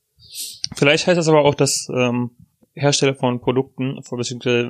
[0.75, 2.31] Vielleicht heißt das aber auch, dass ähm,
[2.73, 3.99] Hersteller von Produkten,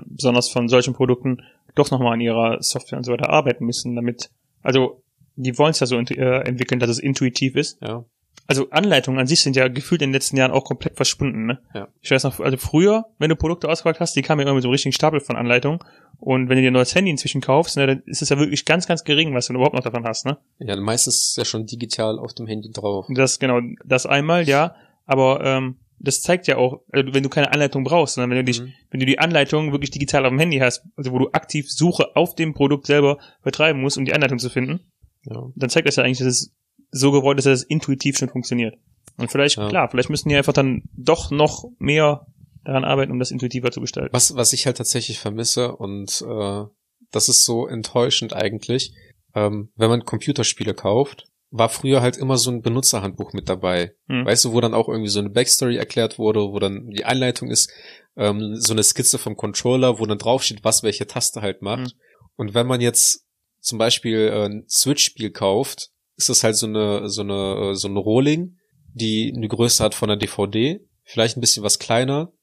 [0.06, 1.44] besonders von solchen Produkten,
[1.76, 4.30] doch nochmal an ihrer Software und so weiter arbeiten müssen, damit,
[4.64, 5.04] also
[5.36, 7.80] die wollen es ja so äh, entwickeln, dass es intuitiv ist.
[7.82, 8.06] Ja.
[8.50, 11.48] Also Anleitungen an sich sind ja gefühlt in den letzten Jahren auch komplett verschwunden.
[11.48, 11.60] Ne?
[11.74, 11.90] Ja.
[12.02, 14.64] Ich weiß noch, also früher, wenn du Produkte ausgepackt hast, die kamen ja immer mit
[14.64, 15.80] so einem richtigen Stapel von Anleitungen.
[16.20, 18.64] Und wenn du dir ein neues Handy inzwischen kaufst, ne, dann ist es ja wirklich
[18.64, 20.26] ganz, ganz gering, was du überhaupt noch davon hast.
[20.26, 20.38] Ne?
[20.60, 23.08] Ja, meistens ist es ja schon digital auf dem Handy drauf.
[23.10, 24.76] Das genau, das einmal, ja.
[25.08, 28.44] Aber ähm, das zeigt ja auch, also wenn du keine Anleitung brauchst, sondern wenn du
[28.44, 28.74] dich, Mhm.
[28.92, 32.16] wenn du die Anleitung wirklich digital auf dem Handy hast, also wo du aktiv Suche
[32.16, 34.92] auf dem Produkt selber betreiben musst, um die Anleitung zu finden,
[35.26, 35.42] Ja.
[35.56, 36.56] dann zeigt das ja eigentlich, dass es
[36.92, 38.76] so gewollt ist, dass es intuitiv schon funktioniert.
[39.18, 39.68] Und vielleicht, Ja.
[39.70, 42.28] klar, vielleicht müssen die einfach dann doch noch mehr
[42.64, 44.14] daran arbeiten, um das intuitiver zu gestalten.
[44.14, 46.64] Was, was ich halt tatsächlich vermisse und äh,
[47.12, 48.94] das ist so enttäuschend eigentlich,
[49.34, 53.94] ähm, wenn man Computerspiele kauft, war früher halt immer so ein Benutzerhandbuch mit dabei.
[54.08, 54.26] Hm.
[54.26, 57.50] Weißt du, wo dann auch irgendwie so eine Backstory erklärt wurde, wo dann die Einleitung
[57.50, 57.72] ist,
[58.18, 61.92] ähm, so eine Skizze vom Controller, wo dann draufsteht, was welche Taste halt macht.
[61.92, 62.00] Hm.
[62.36, 63.26] Und wenn man jetzt
[63.60, 67.88] zum Beispiel äh, ein Switch-Spiel kauft, ist das halt so eine, so eine, äh, so
[67.88, 68.58] eine Rohling,
[68.94, 72.34] die eine Größe hat von einer DVD, vielleicht ein bisschen was kleiner.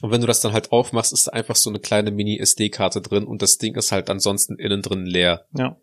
[0.00, 3.24] Und wenn du das dann halt aufmachst, ist da einfach so eine kleine Mini-SD-Karte drin
[3.24, 5.46] und das Ding ist halt ansonsten innen drin leer.
[5.56, 5.76] Ja.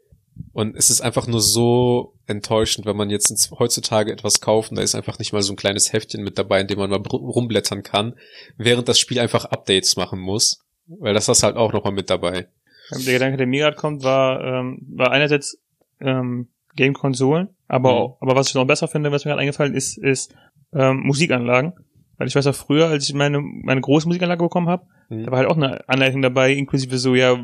[0.54, 4.82] Und es ist einfach nur so enttäuschend, wenn man jetzt heutzutage etwas kauft und da
[4.84, 7.84] ist einfach nicht mal so ein kleines Heftchen mit dabei, in dem man mal rumblättern
[7.84, 8.16] kann,
[8.58, 10.64] während das Spiel einfach Updates machen muss.
[10.88, 12.48] Weil das ist halt auch nochmal mit dabei.
[12.92, 15.58] Der Gedanke, der mir gerade kommt, war, ähm, war einerseits
[16.02, 17.98] ähm, Game-Konsolen, aber, Mhm.
[17.98, 20.34] auch, aber was ich noch besser finde, was mir gerade eingefallen ist, ist
[20.74, 21.74] ähm, Musikanlagen.
[22.18, 25.26] Weil ich weiß auch früher, als ich meine, meine große Musikanlage bekommen habe, Mhm.
[25.26, 27.38] da war halt auch eine Anleitung dabei, inklusive so, ja,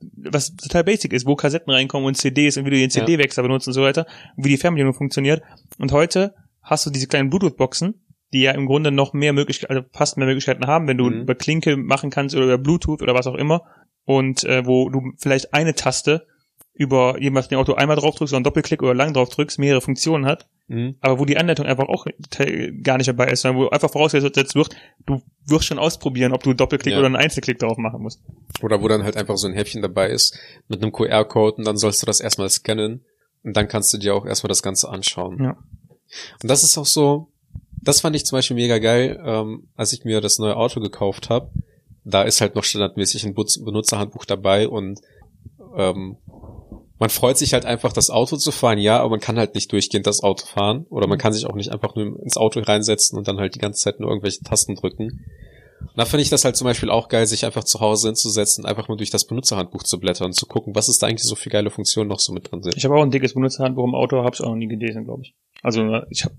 [0.00, 3.66] was total basic ist, wo Kassetten reinkommen und CDs und wie du den CD-Wechsler benutzt
[3.66, 5.42] und so weiter, und wie die Fernbedienung funktioniert.
[5.78, 7.94] Und heute hast du diese kleinen Bluetooth-Boxen,
[8.32, 11.22] die ja im Grunde noch mehr Möglichkeiten, also fast mehr Möglichkeiten haben, wenn du Mhm.
[11.22, 13.62] über Klinke machen kannst oder über Bluetooth oder was auch immer
[14.04, 16.26] und äh, wo du vielleicht eine Taste
[16.78, 19.80] über jemals den Auto einmal drauf drückst oder einen Doppelklick oder lang drauf drückst, mehrere
[19.80, 20.94] Funktionen hat, Mhm.
[21.00, 22.06] aber wo die Anleitung einfach auch
[22.82, 24.76] gar nicht dabei ist, sondern wo einfach vorausgesetzt wird,
[25.06, 26.98] du wirst schon ausprobieren, ob du einen Doppelklick Ja.
[26.98, 28.22] oder einen Einzelklick drauf machen musst.
[28.62, 31.76] Oder wo dann halt einfach so ein Häppchen dabei ist mit einem QR-Code und dann
[31.76, 33.04] sollst du das erstmal scannen
[33.42, 35.42] und dann kannst du dir auch erstmal das Ganze anschauen.
[35.42, 35.56] Ja.
[36.42, 37.32] Und das ist auch so,
[37.82, 41.28] das fand ich zum Beispiel mega geil, ähm, als ich mir das neue Auto gekauft
[41.28, 41.50] habe.
[42.04, 45.00] Da ist halt noch standardmäßig ein Benutzerhandbuch dabei und
[45.76, 46.16] ähm,
[46.98, 49.70] man freut sich halt einfach, das Auto zu fahren, ja, aber man kann halt nicht
[49.72, 53.16] durchgehend das Auto fahren oder man kann sich auch nicht einfach nur ins Auto reinsetzen
[53.16, 55.24] und dann halt die ganze Zeit nur irgendwelche Tasten drücken.
[55.80, 58.66] Und da finde ich das halt zum Beispiel auch geil, sich einfach zu Hause hinzusetzen,
[58.66, 61.36] einfach mal durch das Benutzerhandbuch zu blättern und zu gucken, was ist da eigentlich so
[61.36, 62.76] für geile Funktionen noch so mit drin sind.
[62.76, 65.22] Ich habe auch ein dickes Benutzerhandbuch im Auto, habe ich auch noch nie gelesen, glaube
[65.22, 65.34] ich.
[65.62, 66.34] Also ich habe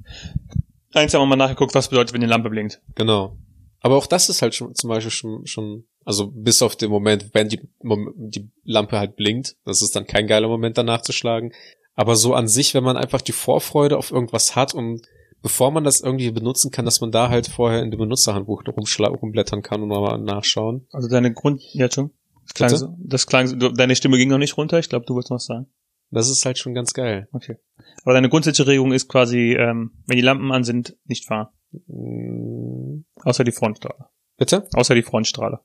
[0.94, 2.82] eins haben wir mal nachgeguckt, was bedeutet, wenn die Lampe blinkt.
[2.96, 3.38] Genau.
[3.82, 7.36] Aber auch das ist halt schon zum Beispiel schon, schon also bis auf den Moment,
[7.36, 11.52] wenn die, die Lampe halt blinkt, das ist dann kein geiler Moment danach zu schlagen.
[11.94, 15.04] Aber so an sich, wenn man einfach die Vorfreude auf irgendwas hat und
[15.44, 19.62] bevor man das irgendwie benutzen kann, dass man da halt vorher in dem Benutzerhandbuch rumblättern
[19.62, 20.88] kann und mal nachschauen.
[20.92, 22.10] Also deine Grund, ja schon.
[22.42, 24.80] Das klang, so, das klang so, deine Stimme ging noch nicht runter.
[24.80, 25.68] Ich glaube, du wolltest noch was sagen.
[26.10, 27.28] Das ist halt schon ganz geil.
[27.34, 27.58] Okay.
[28.02, 31.50] Aber deine grundsätzliche Regelung ist quasi, ähm, wenn die Lampen an sind, nicht fahren.
[31.86, 34.10] Mm, Außer die Frontstrahler.
[34.38, 34.68] Bitte?
[34.74, 35.64] Außer die Frontstrahler.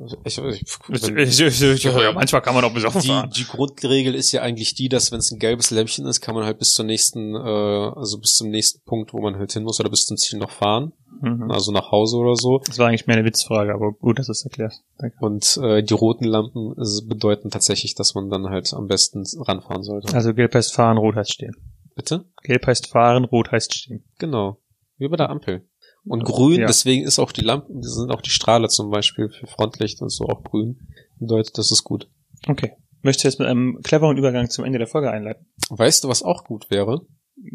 [0.24, 3.30] Ich, ich, Ich, ich, ja, manchmal kann man auch besoffen die, fahren.
[3.36, 6.44] die Grundregel ist ja eigentlich die, dass wenn es ein gelbes Lämpchen ist, kann man
[6.44, 9.78] halt bis zur nächsten, äh, also bis zum nächsten Punkt, wo man halt hin muss,
[9.80, 11.50] oder bis zum Ziel noch fahren, Mhm.
[11.50, 12.60] also nach Hause oder so.
[12.64, 14.82] Das war eigentlich mehr eine Witzfrage, aber gut, dass du es erklärst.
[14.96, 15.16] Danke.
[15.20, 16.74] Und äh, die roten Lampen
[17.06, 20.14] bedeuten tatsächlich, dass man dann halt am besten ranfahren sollte.
[20.14, 21.56] Also gelb heißt fahren, rot heißt stehen.
[21.94, 22.24] Bitte?
[22.42, 24.02] Gelb heißt fahren, rot heißt stehen.
[24.18, 24.56] Genau.
[24.96, 25.66] Wie bei der Ampel.
[26.04, 26.66] Und grün, Ja.
[26.66, 30.24] deswegen ist auch die Lampen, sind auch die Strahler zum Beispiel für Frontlicht und so
[30.26, 30.88] auch grün.
[31.18, 32.08] Bedeutet, das ist gut.
[32.48, 32.72] Okay.
[33.02, 35.46] Möchtest du jetzt mit einem cleveren Übergang zum Ende der Folge einleiten?
[35.70, 37.00] Weißt du, was auch gut wäre?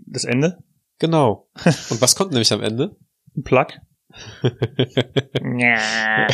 [0.08, 0.58] Das Ende?
[1.00, 1.50] Genau.
[1.90, 2.96] Und was kommt nämlich am Ende?
[3.36, 3.68] Ein Plug?
[5.58, 6.28] ja,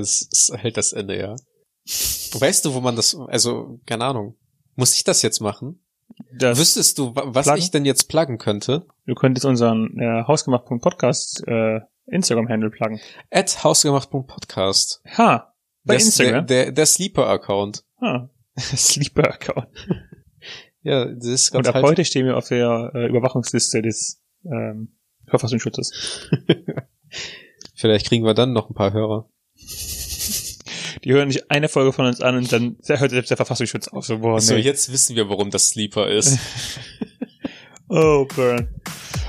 [0.00, 1.36] das halt das Ende, ja.
[2.38, 4.36] Weißt du, wo man das, also, keine Ahnung.
[4.74, 5.85] Muss ich das jetzt machen?
[6.38, 7.62] Das, Wüsstest du, wa- was Pluggen?
[7.62, 8.86] ich denn jetzt pluggen könnte?
[9.06, 13.00] du könntest unseren äh, hausgemacht.podcast äh, Instagram-Handle pluggen.
[13.30, 15.02] At hausgemacht.podcast.
[15.16, 15.54] Ha,
[15.84, 16.46] bei Der, Instagram.
[16.46, 17.84] der, der, der Sleeper-Account.
[18.00, 18.30] ha.
[18.58, 19.68] Sleeper-Account.
[20.82, 21.84] Ja, das ist Und ganz ab halt.
[21.86, 24.96] heute stehen wir auf der äh, Überwachungsliste des ähm,
[25.26, 26.30] Verfassungsschutzes.
[27.74, 29.28] Vielleicht kriegen wir dann noch ein paar Hörer.
[31.06, 34.04] Die hören nicht eine Folge von uns an und dann hört selbst der Verfassungsschutz auf.
[34.04, 34.60] So, boah, So, nee.
[34.62, 36.38] jetzt wissen wir, warum das Sleeper ist.
[37.88, 38.66] Oh, burn.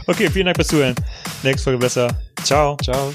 [0.07, 0.95] Okay, vielen Dank fürs Zuhören.
[1.43, 2.07] Nächste Folge besser.
[2.43, 2.75] Ciao.
[2.77, 3.13] Ciao.